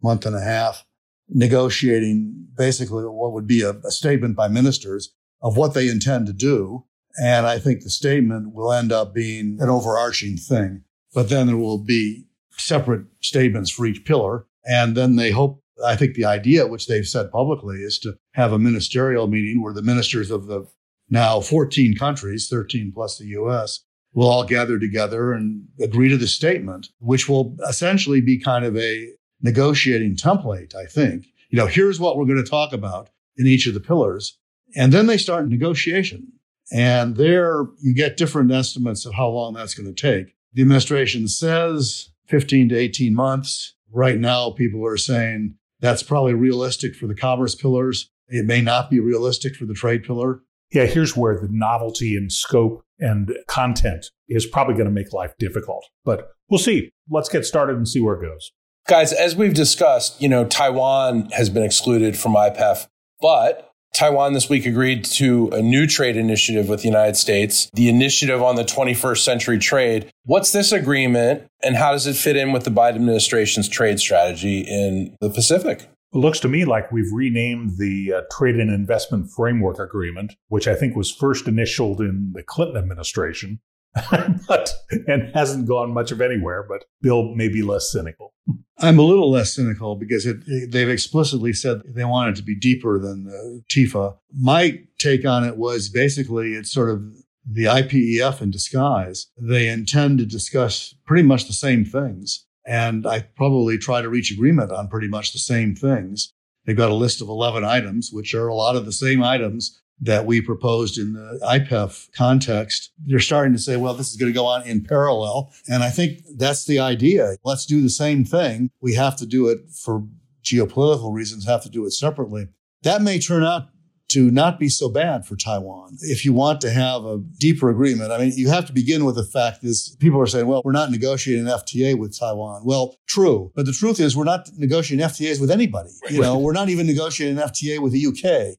month 0.01 0.25
and 0.25 0.37
a 0.37 0.39
half 0.39 0.85
negotiating 1.27 2.47
basically 2.55 3.03
what 3.03 3.33
would 3.33 3.45
be 3.45 3.61
a, 3.61 3.71
a 3.71 3.91
statement 3.91 4.37
by 4.37 4.47
ministers 4.47 5.13
of 5.41 5.57
what 5.57 5.73
they 5.73 5.89
intend 5.89 6.27
to 6.27 6.33
do. 6.33 6.85
And 7.21 7.45
I 7.45 7.59
think 7.59 7.81
the 7.81 7.89
statement 7.89 8.53
will 8.53 8.71
end 8.71 8.93
up 8.93 9.13
being 9.13 9.57
an 9.59 9.67
overarching 9.67 10.37
thing. 10.37 10.85
But 11.13 11.27
then 11.27 11.47
there 11.47 11.57
will 11.57 11.83
be 11.83 12.23
separate 12.51 13.07
statements 13.19 13.69
for 13.69 13.85
each 13.85 14.05
pillar. 14.05 14.45
And 14.65 14.95
then 14.95 15.17
they 15.17 15.31
hope 15.31 15.62
I 15.85 15.95
think 15.95 16.15
the 16.15 16.25
idea, 16.25 16.67
which 16.67 16.87
they've 16.87 17.07
said 17.07 17.31
publicly, 17.31 17.77
is 17.77 17.99
to 17.99 18.15
have 18.33 18.53
a 18.53 18.59
ministerial 18.59 19.27
meeting 19.27 19.61
where 19.61 19.73
the 19.73 19.81
ministers 19.81 20.31
of 20.31 20.47
the 20.47 20.65
now 21.09 21.41
14 21.41 21.95
countries, 21.95 22.47
13 22.49 22.91
plus 22.93 23.17
the 23.17 23.27
US, 23.27 23.83
will 24.13 24.27
all 24.27 24.45
gather 24.45 24.79
together 24.79 25.33
and 25.33 25.67
agree 25.81 26.09
to 26.09 26.17
the 26.17 26.27
statement, 26.27 26.89
which 26.99 27.27
will 27.27 27.55
essentially 27.67 28.21
be 28.21 28.37
kind 28.37 28.63
of 28.65 28.77
a 28.77 29.09
negotiating 29.41 30.15
template, 30.15 30.75
I 30.75 30.85
think. 30.85 31.25
You 31.49 31.57
know, 31.57 31.67
here's 31.67 31.99
what 31.99 32.17
we're 32.17 32.25
going 32.25 32.43
to 32.43 32.49
talk 32.49 32.73
about 32.73 33.09
in 33.37 33.47
each 33.47 33.67
of 33.67 33.73
the 33.73 33.79
pillars. 33.79 34.37
And 34.75 34.91
then 34.91 35.07
they 35.07 35.17
start 35.17 35.47
negotiation. 35.47 36.31
And 36.71 37.17
there 37.17 37.65
you 37.81 37.93
get 37.93 38.17
different 38.17 38.51
estimates 38.51 39.05
of 39.05 39.13
how 39.13 39.27
long 39.27 39.53
that's 39.53 39.73
going 39.73 39.93
to 39.93 40.01
take. 40.01 40.35
The 40.53 40.61
administration 40.61 41.27
says 41.27 42.09
15 42.27 42.69
to 42.69 42.75
18 42.77 43.13
months. 43.13 43.75
Right 43.91 44.17
now, 44.17 44.51
people 44.51 44.85
are 44.85 44.97
saying 44.97 45.55
that's 45.83 46.01
probably 46.01 46.33
realistic 46.33 46.95
for 46.95 47.07
the 47.07 47.13
commerce 47.13 47.55
pillars. 47.55 48.09
It 48.29 48.45
may 48.45 48.61
not 48.61 48.89
be 48.89 49.01
realistic 49.01 49.53
for 49.53 49.65
the 49.65 49.73
trade 49.73 50.03
pillar. 50.03 50.39
Yeah, 50.71 50.85
here's 50.85 51.15
where 51.15 51.37
the 51.37 51.49
novelty 51.51 52.15
and 52.15 52.31
scope 52.31 52.85
and 52.99 53.37
content 53.47 54.05
is 54.29 54.45
probably 54.45 54.75
going 54.75 54.85
to 54.85 54.91
make 54.91 55.11
life 55.11 55.33
difficult. 55.37 55.83
But 56.05 56.29
we'll 56.49 56.57
see. 56.57 56.89
Let's 57.09 57.27
get 57.27 57.45
started 57.45 57.75
and 57.75 57.87
see 57.87 57.99
where 57.99 58.15
it 58.15 58.21
goes. 58.21 58.53
Guys, 58.87 59.11
as 59.11 59.35
we've 59.35 59.53
discussed, 59.53 60.21
you 60.21 60.29
know, 60.29 60.45
Taiwan 60.45 61.29
has 61.31 61.49
been 61.49 61.63
excluded 61.63 62.17
from 62.17 62.33
IPEF, 62.33 62.87
but 63.21 63.72
Taiwan 63.93 64.33
this 64.33 64.49
week 64.49 64.65
agreed 64.65 65.05
to 65.05 65.49
a 65.49 65.61
new 65.61 65.85
trade 65.85 66.17
initiative 66.17 66.67
with 66.67 66.81
the 66.81 66.87
United 66.87 67.15
States, 67.15 67.69
the 67.73 67.87
Initiative 67.87 68.41
on 68.41 68.55
the 68.55 68.63
21st 68.63 69.19
Century 69.19 69.59
Trade. 69.59 70.11
What's 70.25 70.51
this 70.51 70.71
agreement 70.71 71.43
and 71.61 71.75
how 71.75 71.91
does 71.91 72.07
it 72.07 72.15
fit 72.15 72.35
in 72.35 72.51
with 72.51 72.63
the 72.63 72.71
Biden 72.71 72.95
administration's 72.95 73.69
trade 73.69 73.99
strategy 73.99 74.61
in 74.61 75.15
the 75.21 75.29
Pacific? 75.29 75.87
It 76.13 76.17
looks 76.17 76.39
to 76.39 76.47
me 76.47 76.65
like 76.65 76.91
we've 76.91 77.11
renamed 77.13 77.77
the 77.77 78.13
uh, 78.13 78.21
Trade 78.35 78.55
and 78.55 78.71
Investment 78.71 79.29
Framework 79.29 79.79
Agreement, 79.79 80.33
which 80.47 80.67
I 80.67 80.75
think 80.75 80.95
was 80.95 81.11
first 81.11 81.47
initialed 81.47 82.01
in 82.01 82.33
the 82.33 82.43
Clinton 82.43 82.77
administration, 82.77 83.59
but 84.47 84.71
and 85.07 85.33
hasn't 85.35 85.67
gone 85.67 85.93
much 85.93 86.11
of 86.11 86.21
anywhere. 86.21 86.65
But 86.67 86.85
Bill 87.01 87.35
may 87.35 87.47
be 87.47 87.61
less 87.61 87.91
cynical. 87.91 88.33
I'm 88.79 88.99
a 88.99 89.03
little 89.03 89.29
less 89.29 89.53
cynical 89.53 89.95
because 89.95 90.25
it, 90.25 90.37
it, 90.47 90.71
they've 90.71 90.89
explicitly 90.89 91.53
said 91.53 91.81
they 91.85 92.03
want 92.03 92.31
it 92.31 92.35
to 92.37 92.43
be 92.43 92.55
deeper 92.55 92.99
than 92.99 93.25
the 93.25 93.63
TIFA. 93.71 94.17
My 94.35 94.79
take 94.97 95.25
on 95.25 95.43
it 95.43 95.57
was 95.57 95.89
basically 95.89 96.53
it's 96.53 96.71
sort 96.71 96.89
of 96.89 97.03
the 97.45 97.65
IPEF 97.65 98.41
in 98.41 98.51
disguise. 98.51 99.27
They 99.37 99.67
intend 99.67 100.19
to 100.19 100.25
discuss 100.25 100.95
pretty 101.05 101.23
much 101.23 101.45
the 101.45 101.53
same 101.53 101.85
things. 101.85 102.45
And 102.65 103.05
I 103.05 103.21
probably 103.35 103.77
try 103.77 104.01
to 104.01 104.09
reach 104.09 104.31
agreement 104.31 104.71
on 104.71 104.87
pretty 104.87 105.09
much 105.09 105.33
the 105.33 105.39
same 105.39 105.75
things. 105.75 106.33
They've 106.65 106.77
got 106.77 106.91
a 106.91 106.95
list 106.95 107.21
of 107.21 107.27
11 107.27 107.65
items, 107.65 108.09
which 108.11 108.33
are 108.33 108.47
a 108.47 108.55
lot 108.55 108.77
of 108.77 108.85
the 108.85 108.93
same 108.93 109.21
items 109.21 109.82
that 110.01 110.25
we 110.25 110.41
proposed 110.41 110.97
in 110.97 111.13
the 111.13 111.39
IPEF 111.43 112.11
context, 112.13 112.91
they're 113.05 113.19
starting 113.19 113.53
to 113.53 113.59
say, 113.59 113.77
well, 113.77 113.93
this 113.93 114.09
is 114.09 114.17
going 114.17 114.31
to 114.31 114.35
go 114.35 114.45
on 114.45 114.67
in 114.67 114.83
parallel. 114.83 115.53
And 115.69 115.83
I 115.83 115.89
think 115.89 116.19
that's 116.37 116.65
the 116.65 116.79
idea. 116.79 117.35
Let's 117.43 117.65
do 117.65 117.81
the 117.81 117.89
same 117.89 118.25
thing. 118.25 118.71
We 118.81 118.95
have 118.95 119.15
to 119.17 119.25
do 119.25 119.47
it 119.47 119.69
for 119.69 120.03
geopolitical 120.43 121.13
reasons, 121.13 121.45
have 121.45 121.63
to 121.63 121.69
do 121.69 121.85
it 121.85 121.91
separately. 121.91 122.49
That 122.83 123.01
may 123.01 123.19
turn 123.19 123.43
out 123.43 123.69
to 124.09 124.29
not 124.29 124.59
be 124.59 124.69
so 124.69 124.89
bad 124.89 125.25
for 125.25 125.35
Taiwan. 125.35 125.97
If 126.01 126.23
you 126.23 126.33
want 126.33 126.61
to 126.61 126.69
have 126.69 127.03
a 127.03 127.17
deeper 127.39 127.69
agreement, 127.69 128.11
I 128.11 128.19
mean, 128.19 128.33
you 128.35 128.47
have 128.49 128.67
to 128.67 128.73
begin 128.73 129.05
with 129.05 129.15
the 129.15 129.23
fact 129.23 129.63
is 129.63 129.97
people 129.99 130.21
are 130.21 130.27
saying, 130.27 130.45
well, 130.45 130.61
we're 130.63 130.71
not 130.71 130.91
negotiating 130.91 131.47
an 131.47 131.53
FTA 131.53 131.97
with 131.97 132.17
Taiwan. 132.17 132.61
Well, 132.63 132.95
true. 133.07 133.51
But 133.55 133.65
the 133.65 133.71
truth 133.71 133.99
is 133.99 134.15
we're 134.15 134.23
not 134.23 134.49
negotiating 134.55 135.03
FTAs 135.03 135.41
with 135.41 135.49
anybody. 135.49 135.89
You 136.11 136.21
know, 136.21 136.37
we're 136.37 136.53
not 136.53 136.69
even 136.69 136.85
negotiating 136.85 137.39
an 137.39 137.47
FTA 137.47 137.79
with 137.79 137.93
the 137.93 138.05
UK. 138.05 138.57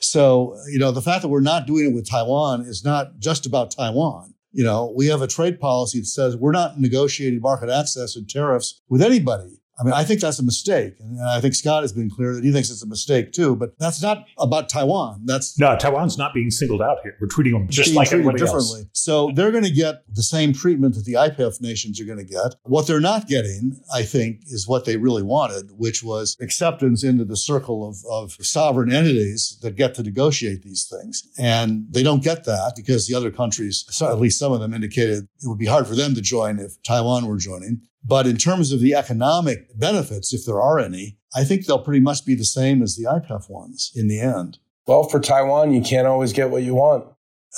So, 0.00 0.56
you 0.70 0.78
know, 0.78 0.92
the 0.92 1.02
fact 1.02 1.22
that 1.22 1.28
we're 1.28 1.40
not 1.40 1.66
doing 1.66 1.86
it 1.86 1.94
with 1.94 2.08
Taiwan 2.08 2.62
is 2.62 2.84
not 2.84 3.18
just 3.18 3.46
about 3.46 3.70
Taiwan. 3.70 4.34
You 4.52 4.64
know, 4.64 4.92
we 4.96 5.06
have 5.06 5.22
a 5.22 5.26
trade 5.26 5.60
policy 5.60 6.00
that 6.00 6.06
says 6.06 6.36
we're 6.36 6.52
not 6.52 6.80
negotiating 6.80 7.40
market 7.40 7.68
access 7.68 8.16
and 8.16 8.28
tariffs 8.28 8.80
with 8.88 9.02
anybody. 9.02 9.57
I 9.80 9.84
mean, 9.84 9.92
I 9.92 10.02
think 10.02 10.20
that's 10.20 10.38
a 10.38 10.44
mistake. 10.44 10.94
And 10.98 11.22
I 11.22 11.40
think 11.40 11.54
Scott 11.54 11.82
has 11.82 11.92
been 11.92 12.10
clear 12.10 12.34
that 12.34 12.42
he 12.42 12.50
thinks 12.50 12.70
it's 12.70 12.82
a 12.82 12.86
mistake 12.86 13.32
too, 13.32 13.54
but 13.54 13.78
that's 13.78 14.02
not 14.02 14.24
about 14.38 14.68
Taiwan. 14.68 15.22
That's 15.24 15.58
no, 15.58 15.76
Taiwan's 15.76 16.18
not 16.18 16.34
being 16.34 16.50
singled 16.50 16.82
out 16.82 16.98
here. 17.02 17.16
We're 17.20 17.28
treating 17.28 17.52
them 17.52 17.68
just 17.68 17.94
like 17.94 18.12
everybody 18.12 18.38
differently. 18.38 18.80
Else. 18.80 18.88
So 18.92 19.30
they're 19.34 19.52
going 19.52 19.64
to 19.64 19.70
get 19.70 20.02
the 20.12 20.22
same 20.22 20.52
treatment 20.52 20.96
that 20.96 21.04
the 21.04 21.14
IPEF 21.14 21.60
nations 21.60 22.00
are 22.00 22.04
going 22.04 22.18
to 22.18 22.24
get. 22.24 22.56
What 22.62 22.86
they're 22.86 23.00
not 23.00 23.28
getting, 23.28 23.78
I 23.94 24.02
think, 24.02 24.42
is 24.46 24.66
what 24.66 24.84
they 24.84 24.96
really 24.96 25.22
wanted, 25.22 25.70
which 25.76 26.02
was 26.02 26.36
acceptance 26.40 27.04
into 27.04 27.24
the 27.24 27.36
circle 27.36 27.88
of, 27.88 27.96
of 28.10 28.32
sovereign 28.44 28.92
entities 28.92 29.58
that 29.62 29.76
get 29.76 29.94
to 29.94 30.02
negotiate 30.02 30.62
these 30.62 30.90
things. 30.90 31.22
And 31.38 31.86
they 31.90 32.02
don't 32.02 32.22
get 32.22 32.44
that 32.44 32.72
because 32.74 33.06
the 33.06 33.14
other 33.14 33.30
countries, 33.30 33.84
at 34.02 34.18
least 34.18 34.38
some 34.40 34.52
of 34.52 34.60
them 34.60 34.74
indicated 34.74 35.28
it 35.42 35.48
would 35.48 35.58
be 35.58 35.66
hard 35.66 35.86
for 35.86 35.94
them 35.94 36.14
to 36.16 36.20
join 36.20 36.58
if 36.58 36.82
Taiwan 36.82 37.26
were 37.26 37.36
joining. 37.36 37.82
But 38.04 38.26
in 38.26 38.36
terms 38.36 38.72
of 38.72 38.80
the 38.80 38.94
economic 38.94 39.78
benefits, 39.78 40.32
if 40.32 40.44
there 40.44 40.60
are 40.60 40.78
any, 40.78 41.18
I 41.34 41.44
think 41.44 41.66
they'll 41.66 41.78
pretty 41.78 42.00
much 42.00 42.24
be 42.24 42.34
the 42.34 42.44
same 42.44 42.82
as 42.82 42.96
the 42.96 43.04
IPEF 43.04 43.50
ones 43.50 43.92
in 43.94 44.08
the 44.08 44.20
end. 44.20 44.58
Well, 44.86 45.04
for 45.04 45.20
Taiwan, 45.20 45.72
you 45.72 45.82
can't 45.82 46.06
always 46.06 46.32
get 46.32 46.50
what 46.50 46.62
you 46.62 46.74
want. 46.74 47.04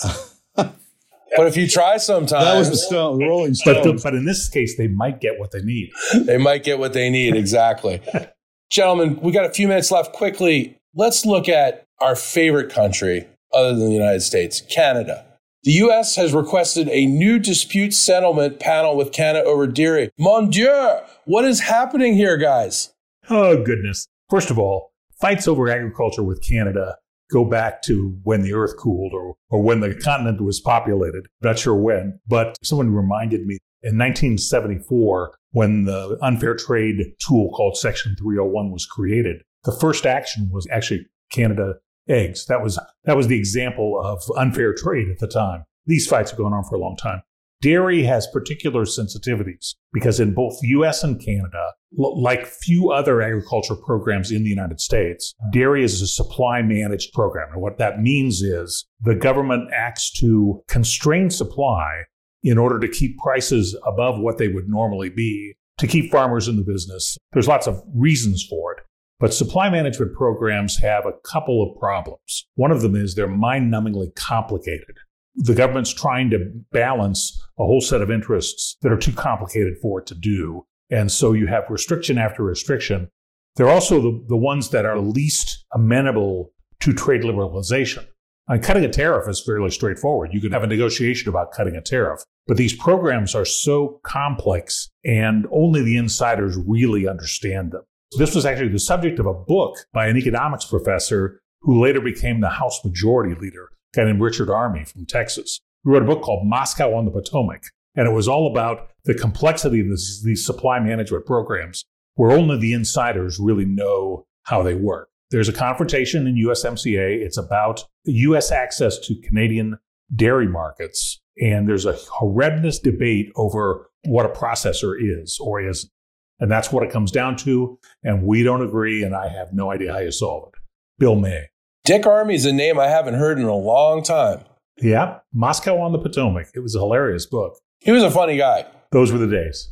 but 0.56 1.46
if 1.46 1.56
you 1.56 1.68
try 1.68 1.96
sometimes. 1.98 2.44
That 2.44 2.58
was 2.58 2.70
the, 2.70 2.76
stone, 2.76 3.20
Rolling 3.20 3.54
Stones. 3.54 4.02
But, 4.02 4.02
but 4.02 4.14
in 4.14 4.24
this 4.24 4.48
case, 4.48 4.76
they 4.76 4.88
might 4.88 5.20
get 5.20 5.38
what 5.38 5.52
they 5.52 5.62
need. 5.62 5.90
they 6.24 6.38
might 6.38 6.64
get 6.64 6.78
what 6.78 6.92
they 6.92 7.08
need, 7.10 7.36
exactly. 7.36 8.00
Gentlemen, 8.70 9.20
we 9.20 9.32
got 9.32 9.44
a 9.44 9.50
few 9.50 9.68
minutes 9.68 9.90
left. 9.90 10.12
Quickly, 10.12 10.80
let's 10.94 11.24
look 11.24 11.48
at 11.48 11.86
our 12.00 12.16
favorite 12.16 12.72
country 12.72 13.26
other 13.52 13.74
than 13.74 13.88
the 13.88 13.94
United 13.94 14.20
States, 14.20 14.60
Canada. 14.60 15.26
The 15.62 15.72
U.S. 15.72 16.16
has 16.16 16.32
requested 16.32 16.88
a 16.88 17.04
new 17.04 17.38
dispute 17.38 17.92
settlement 17.92 18.60
panel 18.60 18.96
with 18.96 19.12
Canada 19.12 19.44
over 19.44 19.66
dairy. 19.66 20.10
Mon 20.18 20.48
Dieu, 20.48 20.98
what 21.26 21.44
is 21.44 21.60
happening 21.60 22.14
here, 22.14 22.38
guys? 22.38 22.94
Oh, 23.28 23.62
goodness. 23.62 24.06
First 24.30 24.50
of 24.50 24.58
all, 24.58 24.92
fights 25.20 25.46
over 25.46 25.68
agriculture 25.68 26.22
with 26.22 26.42
Canada 26.42 26.96
go 27.30 27.44
back 27.44 27.82
to 27.82 28.16
when 28.22 28.40
the 28.40 28.54
earth 28.54 28.76
cooled 28.78 29.12
or, 29.12 29.34
or 29.50 29.62
when 29.62 29.80
the 29.80 29.94
continent 29.94 30.40
was 30.40 30.60
populated. 30.60 31.26
Not 31.42 31.58
sure 31.58 31.76
when, 31.76 32.18
but 32.26 32.56
someone 32.62 32.94
reminded 32.94 33.46
me 33.46 33.58
in 33.82 33.98
1974, 33.98 35.34
when 35.52 35.84
the 35.84 36.18
unfair 36.22 36.54
trade 36.54 36.96
tool 37.18 37.50
called 37.50 37.76
Section 37.76 38.14
301 38.18 38.70
was 38.70 38.86
created, 38.86 39.42
the 39.64 39.72
first 39.72 40.06
action 40.06 40.50
was 40.52 40.66
actually 40.70 41.06
Canada 41.30 41.74
eggs. 42.10 42.46
That 42.46 42.62
was 42.62 42.78
that 43.04 43.16
was 43.16 43.28
the 43.28 43.38
example 43.38 44.00
of 44.02 44.22
unfair 44.36 44.74
trade 44.74 45.08
at 45.10 45.18
the 45.18 45.28
time. 45.28 45.64
These 45.86 46.06
fights 46.06 46.30
have 46.30 46.38
gone 46.38 46.52
on 46.52 46.64
for 46.64 46.74
a 46.74 46.80
long 46.80 46.96
time. 46.96 47.22
Dairy 47.62 48.02
has 48.04 48.26
particular 48.26 48.84
sensitivities 48.84 49.74
because 49.92 50.18
in 50.18 50.32
both 50.32 50.58
US 50.62 51.04
and 51.04 51.22
Canada, 51.22 51.72
like 51.92 52.46
few 52.46 52.90
other 52.90 53.20
agriculture 53.20 53.76
programs 53.76 54.30
in 54.30 54.44
the 54.44 54.48
United 54.48 54.80
States, 54.80 55.34
dairy 55.52 55.84
is 55.84 56.00
a 56.00 56.06
supply 56.06 56.62
managed 56.62 57.12
program. 57.12 57.48
And 57.52 57.60
what 57.60 57.76
that 57.76 58.00
means 58.00 58.40
is 58.40 58.86
the 59.02 59.14
government 59.14 59.70
acts 59.74 60.10
to 60.20 60.62
constrain 60.68 61.28
supply 61.28 62.04
in 62.42 62.56
order 62.56 62.78
to 62.78 62.88
keep 62.88 63.18
prices 63.18 63.76
above 63.86 64.18
what 64.18 64.38
they 64.38 64.48
would 64.48 64.68
normally 64.68 65.10
be 65.10 65.54
to 65.78 65.86
keep 65.86 66.10
farmers 66.10 66.48
in 66.48 66.56
the 66.56 66.62
business. 66.62 67.18
There's 67.32 67.48
lots 67.48 67.66
of 67.66 67.82
reasons 67.94 68.46
for 68.48 68.72
it. 68.72 68.79
But 69.20 69.34
supply 69.34 69.68
management 69.68 70.14
programs 70.14 70.78
have 70.78 71.04
a 71.04 71.12
couple 71.24 71.62
of 71.62 71.78
problems. 71.78 72.48
One 72.54 72.72
of 72.72 72.80
them 72.80 72.96
is 72.96 73.14
they're 73.14 73.28
mind 73.28 73.72
numbingly 73.72 74.14
complicated. 74.14 74.96
The 75.36 75.54
government's 75.54 75.92
trying 75.92 76.30
to 76.30 76.50
balance 76.72 77.38
a 77.58 77.64
whole 77.64 77.82
set 77.82 78.00
of 78.00 78.10
interests 78.10 78.78
that 78.80 78.90
are 78.90 78.96
too 78.96 79.12
complicated 79.12 79.74
for 79.82 80.00
it 80.00 80.06
to 80.06 80.14
do. 80.14 80.66
And 80.90 81.12
so 81.12 81.34
you 81.34 81.46
have 81.48 81.64
restriction 81.68 82.16
after 82.16 82.42
restriction. 82.42 83.10
They're 83.56 83.68
also 83.68 84.00
the, 84.00 84.24
the 84.28 84.36
ones 84.38 84.70
that 84.70 84.86
are 84.86 84.98
least 84.98 85.66
amenable 85.74 86.52
to 86.80 86.94
trade 86.94 87.22
liberalization. 87.22 88.06
And 88.48 88.62
cutting 88.62 88.84
a 88.84 88.88
tariff 88.88 89.28
is 89.28 89.44
fairly 89.44 89.70
straightforward. 89.70 90.32
You 90.32 90.40
can 90.40 90.50
have 90.52 90.64
a 90.64 90.66
negotiation 90.66 91.28
about 91.28 91.52
cutting 91.52 91.76
a 91.76 91.82
tariff. 91.82 92.22
But 92.46 92.56
these 92.56 92.74
programs 92.74 93.34
are 93.34 93.44
so 93.44 94.00
complex 94.02 94.90
and 95.04 95.46
only 95.52 95.82
the 95.82 95.98
insiders 95.98 96.56
really 96.66 97.06
understand 97.06 97.72
them. 97.72 97.82
This 98.16 98.34
was 98.34 98.44
actually 98.44 98.68
the 98.68 98.80
subject 98.80 99.20
of 99.20 99.26
a 99.26 99.34
book 99.34 99.76
by 99.92 100.08
an 100.08 100.16
economics 100.16 100.64
professor 100.64 101.40
who 101.60 101.80
later 101.80 102.00
became 102.00 102.40
the 102.40 102.48
House 102.48 102.84
Majority 102.84 103.40
Leader, 103.40 103.70
a 103.94 103.96
guy 103.96 104.04
named 104.04 104.20
Richard 104.20 104.48
Armey 104.48 104.86
from 104.88 105.06
Texas. 105.06 105.60
He 105.84 105.90
wrote 105.90 106.02
a 106.02 106.06
book 106.06 106.22
called 106.22 106.46
Moscow 106.46 106.92
on 106.94 107.04
the 107.04 107.12
Potomac, 107.12 107.62
and 107.94 108.08
it 108.08 108.12
was 108.12 108.26
all 108.26 108.50
about 108.50 108.90
the 109.04 109.14
complexity 109.14 109.80
of 109.80 109.88
this, 109.88 110.22
these 110.24 110.44
supply 110.44 110.80
management 110.80 111.24
programs, 111.24 111.84
where 112.14 112.32
only 112.32 112.58
the 112.58 112.72
insiders 112.72 113.38
really 113.38 113.64
know 113.64 114.26
how 114.42 114.62
they 114.62 114.74
work. 114.74 115.08
There's 115.30 115.48
a 115.48 115.52
confrontation 115.52 116.26
in 116.26 116.34
USMCA. 116.34 117.22
It's 117.22 117.38
about 117.38 117.84
U.S. 118.04 118.50
access 118.50 118.98
to 118.98 119.14
Canadian 119.22 119.78
dairy 120.14 120.48
markets, 120.48 121.20
and 121.40 121.68
there's 121.68 121.86
a 121.86 121.92
horrendous 121.92 122.80
debate 122.80 123.30
over 123.36 123.88
what 124.04 124.26
a 124.26 124.30
processor 124.30 124.94
is 124.98 125.38
or 125.40 125.60
isn't. 125.60 125.92
And 126.40 126.50
that's 126.50 126.72
what 126.72 126.82
it 126.82 126.90
comes 126.90 127.12
down 127.12 127.36
to. 127.36 127.78
And 128.02 128.24
we 128.24 128.42
don't 128.42 128.62
agree, 128.62 129.02
and 129.02 129.14
I 129.14 129.28
have 129.28 129.52
no 129.52 129.70
idea 129.70 129.92
how 129.92 129.98
you 129.98 130.10
solve 130.10 130.48
it. 130.48 130.60
Bill 130.98 131.16
May. 131.16 131.46
Dick 131.84 132.02
Armey 132.02 132.34
is 132.34 132.46
a 132.46 132.52
name 132.52 132.78
I 132.78 132.88
haven't 132.88 133.14
heard 133.14 133.38
in 133.38 133.44
a 133.44 133.54
long 133.54 134.02
time. 134.02 134.44
Yeah. 134.78 135.18
Moscow 135.32 135.78
on 135.78 135.92
the 135.92 135.98
Potomac. 135.98 136.48
It 136.54 136.60
was 136.60 136.74
a 136.74 136.78
hilarious 136.78 137.26
book. 137.26 137.58
He 137.80 137.92
was 137.92 138.02
a 138.02 138.10
funny 138.10 138.36
guy. 138.36 138.66
Those 138.92 139.12
were 139.12 139.18
the 139.18 139.26
days. 139.26 139.70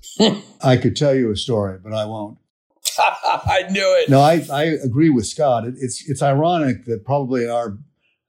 I 0.62 0.76
could 0.76 0.96
tell 0.96 1.14
you 1.14 1.30
a 1.30 1.36
story, 1.36 1.78
but 1.82 1.92
I 1.92 2.04
won't. 2.04 2.38
I 2.98 3.64
knew 3.70 3.96
it. 4.00 4.08
No, 4.08 4.20
I, 4.20 4.44
I 4.52 4.64
agree 4.64 5.10
with 5.10 5.26
Scott. 5.26 5.66
It, 5.66 5.74
it's 5.78 6.08
it's 6.08 6.22
ironic 6.22 6.84
that 6.86 7.04
probably 7.04 7.48
our 7.48 7.78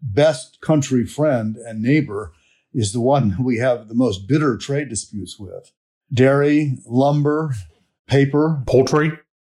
best 0.02 0.60
country 0.62 1.06
friend 1.06 1.56
and 1.58 1.82
neighbor 1.82 2.34
is 2.74 2.92
the 2.92 3.02
one 3.02 3.36
we 3.44 3.58
have 3.58 3.88
the 3.88 3.96
most 3.96 4.28
bitter 4.28 4.58
trade 4.58 4.90
disputes 4.90 5.38
with. 5.40 5.72
Dairy, 6.14 6.78
lumber, 6.86 7.54
paper, 8.10 8.62
poultry. 8.68 9.12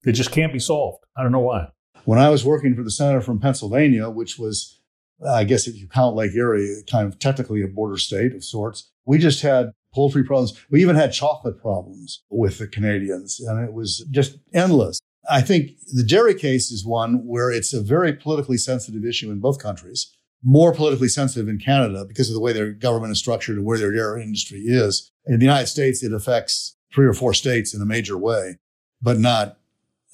They 0.05 0.12
just 0.12 0.31
can't 0.31 0.53
be 0.53 0.59
solved. 0.59 1.05
I 1.17 1.23
don't 1.23 1.33
know 1.33 1.41
why. 1.41 1.69
When 2.05 2.19
I 2.19 2.29
was 2.31 2.45
working 2.45 2.75
for 2.75 2.83
the 2.83 2.91
senator 2.91 3.21
from 3.21 3.41
Pennsylvania, 3.41 4.11
which 4.11 4.38
was, 4.38 4.81
uh, 5.25 5.33
I 5.33 5.45
guess 5.45 5.67
if 5.67 5.77
you 5.77 5.87
count 5.88 6.17
Lake 6.17 6.35
Erie, 6.35 6.83
kind 6.91 7.07
of 7.07 7.19
technically 7.19 7.62
a 7.62 7.69
border 7.69 7.97
state 7.97 8.35
of 8.35 8.45
sorts, 8.45 8.91
we 9.07 9.19
just 9.19 9.43
had 9.43 9.73
poultry 9.95 10.25
problems. 10.25 10.59
We 10.71 10.83
even 10.83 10.97
had 10.97 11.12
chocolate 11.12 11.61
problems 11.61 12.23
with 12.31 12.59
the 12.59 12.67
Canadians, 12.67 13.41
and 13.41 13.65
it 13.65 13.73
was 13.73 14.07
just 14.11 14.38
endless. 14.53 15.01
I 15.31 15.41
think 15.41 15.73
the 15.93 16.03
dairy 16.03 16.35
case 16.35 16.73
is 16.73 16.85
one 16.85 17.25
where 17.25 17.53
it's 17.53 17.73
a 17.73 17.81
very 17.81 18.12
politically 18.12 18.57
sensitive 18.57 19.05
issue 19.05 19.31
in 19.31 19.38
both 19.38 19.62
countries, 19.62 20.12
more 20.43 20.75
politically 20.75 21.09
sensitive 21.09 21.49
in 21.49 21.59
Canada 21.59 22.05
because 22.05 22.29
of 22.29 22.35
the 22.35 22.41
way 22.41 22.53
their 22.53 22.73
government 22.73 23.12
is 23.12 23.21
structured 23.21 23.57
and 23.57 23.65
where 23.65 23.79
their 23.79 23.93
dairy 23.93 24.23
industry 24.23 24.61
is. 24.61 25.11
In 25.27 25.38
the 25.38 25.45
United 25.45 25.69
States, 25.69 26.03
it 26.03 26.12
affects 26.12 26.77
three 26.94 27.07
or 27.07 27.14
four 27.14 27.35
states 27.35 27.74
in 27.74 27.83
a 27.83 27.87
major 27.87 28.18
way, 28.18 28.59
but 29.00 29.18
not 29.18 29.59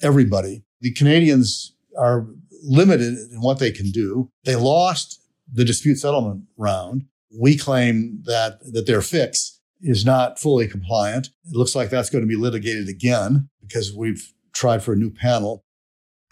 everybody. 0.01 0.63
The 0.81 0.93
Canadians 0.93 1.73
are 1.97 2.25
limited 2.63 3.17
in 3.31 3.41
what 3.41 3.59
they 3.59 3.71
can 3.71 3.91
do. 3.91 4.29
They 4.43 4.55
lost 4.55 5.21
the 5.51 5.65
dispute 5.65 5.95
settlement 5.95 6.43
round. 6.57 7.05
We 7.37 7.57
claim 7.57 8.21
that, 8.25 8.59
that 8.73 8.85
their 8.87 9.01
fix 9.01 9.59
is 9.81 10.05
not 10.05 10.39
fully 10.39 10.67
compliant. 10.67 11.27
It 11.45 11.55
looks 11.55 11.75
like 11.75 11.89
that's 11.89 12.09
going 12.09 12.23
to 12.23 12.27
be 12.27 12.35
litigated 12.35 12.89
again 12.89 13.49
because 13.61 13.93
we've 13.93 14.33
tried 14.53 14.83
for 14.83 14.93
a 14.93 14.97
new 14.97 15.11
panel. 15.11 15.63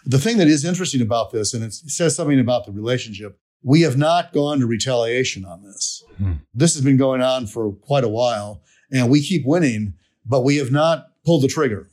The 0.04 0.18
thing 0.18 0.38
that 0.38 0.48
is 0.48 0.64
interesting 0.64 1.00
about 1.00 1.32
this, 1.32 1.54
and 1.54 1.64
it 1.64 1.72
says 1.72 2.16
something 2.16 2.40
about 2.40 2.66
the 2.66 2.72
relationship, 2.72 3.38
we 3.62 3.82
have 3.82 3.96
not 3.96 4.32
gone 4.32 4.60
to 4.60 4.66
retaliation 4.66 5.44
on 5.44 5.62
this. 5.62 6.04
Hmm. 6.18 6.32
This 6.54 6.74
has 6.74 6.84
been 6.84 6.96
going 6.96 7.22
on 7.22 7.46
for 7.46 7.72
quite 7.72 8.04
a 8.04 8.08
while, 8.08 8.62
and 8.92 9.10
we 9.10 9.20
keep 9.20 9.44
winning 9.44 9.94
but 10.24 10.42
we 10.42 10.56
have 10.56 10.70
not 10.70 11.08
pulled 11.24 11.42
the 11.42 11.48
trigger. 11.48 11.88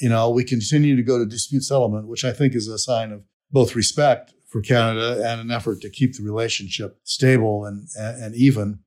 You 0.00 0.08
know, 0.08 0.30
we 0.30 0.44
continue 0.44 0.96
to 0.96 1.02
go 1.02 1.18
to 1.18 1.26
dispute 1.26 1.62
settlement, 1.62 2.08
which 2.08 2.24
I 2.24 2.32
think 2.32 2.54
is 2.54 2.68
a 2.68 2.78
sign 2.78 3.12
of 3.12 3.22
both 3.50 3.76
respect 3.76 4.32
for 4.48 4.60
Canada 4.60 5.22
and 5.26 5.40
an 5.40 5.50
effort 5.50 5.80
to 5.82 5.90
keep 5.90 6.16
the 6.16 6.22
relationship 6.22 6.98
stable 7.04 7.64
and 7.64 7.88
and, 7.98 8.22
and 8.22 8.34
even. 8.34 8.80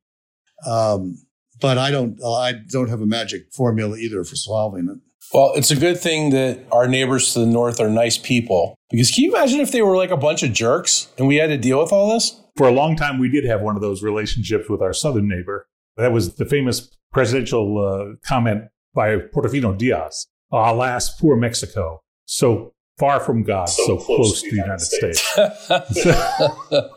Um, 0.67 1.19
but 1.61 1.77
I 1.77 1.91
don't 1.91 2.19
I 2.23 2.53
don't 2.69 2.89
have 2.89 3.01
a 3.01 3.05
magic 3.05 3.53
formula 3.53 3.97
either 3.97 4.23
for 4.23 4.35
solving 4.35 4.89
it. 4.89 4.99
Well, 5.33 5.53
it's 5.55 5.71
a 5.71 5.75
good 5.75 5.99
thing 5.99 6.29
that 6.31 6.59
our 6.71 6.88
neighbors 6.88 7.33
to 7.33 7.39
the 7.39 7.45
north 7.45 7.79
are 7.79 7.89
nice 7.89 8.17
people. 8.17 8.75
Because 8.91 9.11
can 9.11 9.23
you 9.23 9.35
imagine 9.35 9.59
if 9.59 9.71
they 9.71 9.81
were 9.81 9.97
like 9.97 10.11
a 10.11 10.17
bunch 10.17 10.43
of 10.43 10.53
jerks 10.53 11.11
and 11.17 11.27
we 11.27 11.38
had 11.38 11.47
to 11.47 11.57
deal 11.57 11.81
with 11.81 11.91
all 11.91 12.13
this? 12.13 12.39
For 12.55 12.67
a 12.67 12.71
long 12.71 12.95
time, 12.95 13.19
we 13.19 13.29
did 13.29 13.43
have 13.45 13.61
one 13.61 13.75
of 13.75 13.81
those 13.81 14.03
relationships 14.03 14.69
with 14.69 14.81
our 14.81 14.93
southern 14.93 15.27
neighbor. 15.27 15.67
That 15.97 16.11
was 16.11 16.35
the 16.35 16.45
famous 16.45 16.89
presidential 17.15 17.80
uh, 17.80 18.15
comment 18.28 18.65
by 18.93 19.15
Porfirio 19.15 19.75
Diaz. 19.75 20.28
Alas, 20.51 21.17
poor 21.17 21.38
Mexico. 21.38 22.01
So 22.25 22.73
far 22.99 23.21
from 23.21 23.43
God, 23.43 23.69
so, 23.69 23.86
so 23.86 23.97
close, 23.97 24.17
close, 24.17 24.41
to 24.41 24.49
the 24.49 24.56
United, 24.58 24.84
United 25.01 25.15
States. 25.15 25.95
States. 25.95 26.88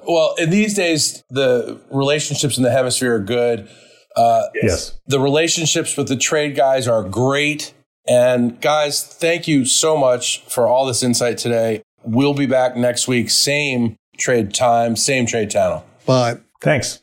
well, 0.06 0.34
in 0.38 0.50
these 0.50 0.74
days, 0.74 1.24
the 1.30 1.80
relationships 1.90 2.58
in 2.58 2.64
the 2.64 2.70
hemisphere 2.70 3.14
are 3.16 3.20
good. 3.20 3.66
Uh, 4.14 4.48
yes. 4.62 4.98
The 5.06 5.20
relationships 5.20 5.96
with 5.96 6.08
the 6.08 6.16
trade 6.16 6.54
guys 6.54 6.86
are 6.86 7.02
great. 7.02 7.72
And 8.06 8.60
guys, 8.60 9.02
thank 9.02 9.48
you 9.48 9.64
so 9.64 9.96
much 9.96 10.42
for 10.48 10.66
all 10.66 10.84
this 10.84 11.02
insight 11.02 11.38
today. 11.38 11.82
We'll 12.04 12.34
be 12.34 12.46
back 12.46 12.76
next 12.76 13.08
week, 13.08 13.30
same 13.30 13.96
trade 14.18 14.52
time, 14.52 14.96
same 14.96 15.24
trade 15.24 15.50
channel. 15.50 15.86
Bye. 16.04 16.40
Thanks. 16.60 17.00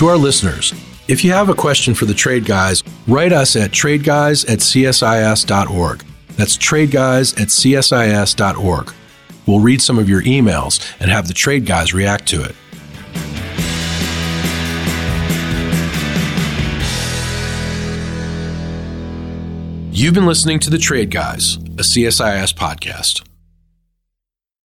To 0.00 0.06
our 0.06 0.16
listeners, 0.16 0.72
if 1.08 1.22
you 1.22 1.32
have 1.32 1.50
a 1.50 1.54
question 1.54 1.92
for 1.92 2.06
the 2.06 2.14
trade 2.14 2.46
guys, 2.46 2.82
write 3.06 3.34
us 3.34 3.54
at 3.54 3.70
tradeguys 3.70 4.48
at 4.48 4.60
csis.org. 4.60 6.04
That's 6.38 6.56
tradeguys 6.56 7.38
at 7.38 7.48
csis.org. 7.48 8.94
We'll 9.44 9.60
read 9.60 9.82
some 9.82 9.98
of 9.98 10.08
your 10.08 10.22
emails 10.22 10.90
and 11.00 11.10
have 11.10 11.28
the 11.28 11.34
trade 11.34 11.66
guys 11.66 11.92
react 11.92 12.26
to 12.28 12.42
it. 12.42 12.56
You've 19.92 20.14
been 20.14 20.24
listening 20.24 20.60
to 20.60 20.70
The 20.70 20.78
Trade 20.78 21.10
Guys, 21.10 21.56
a 21.56 21.82
CSIS 21.82 22.54
podcast. 22.54 23.29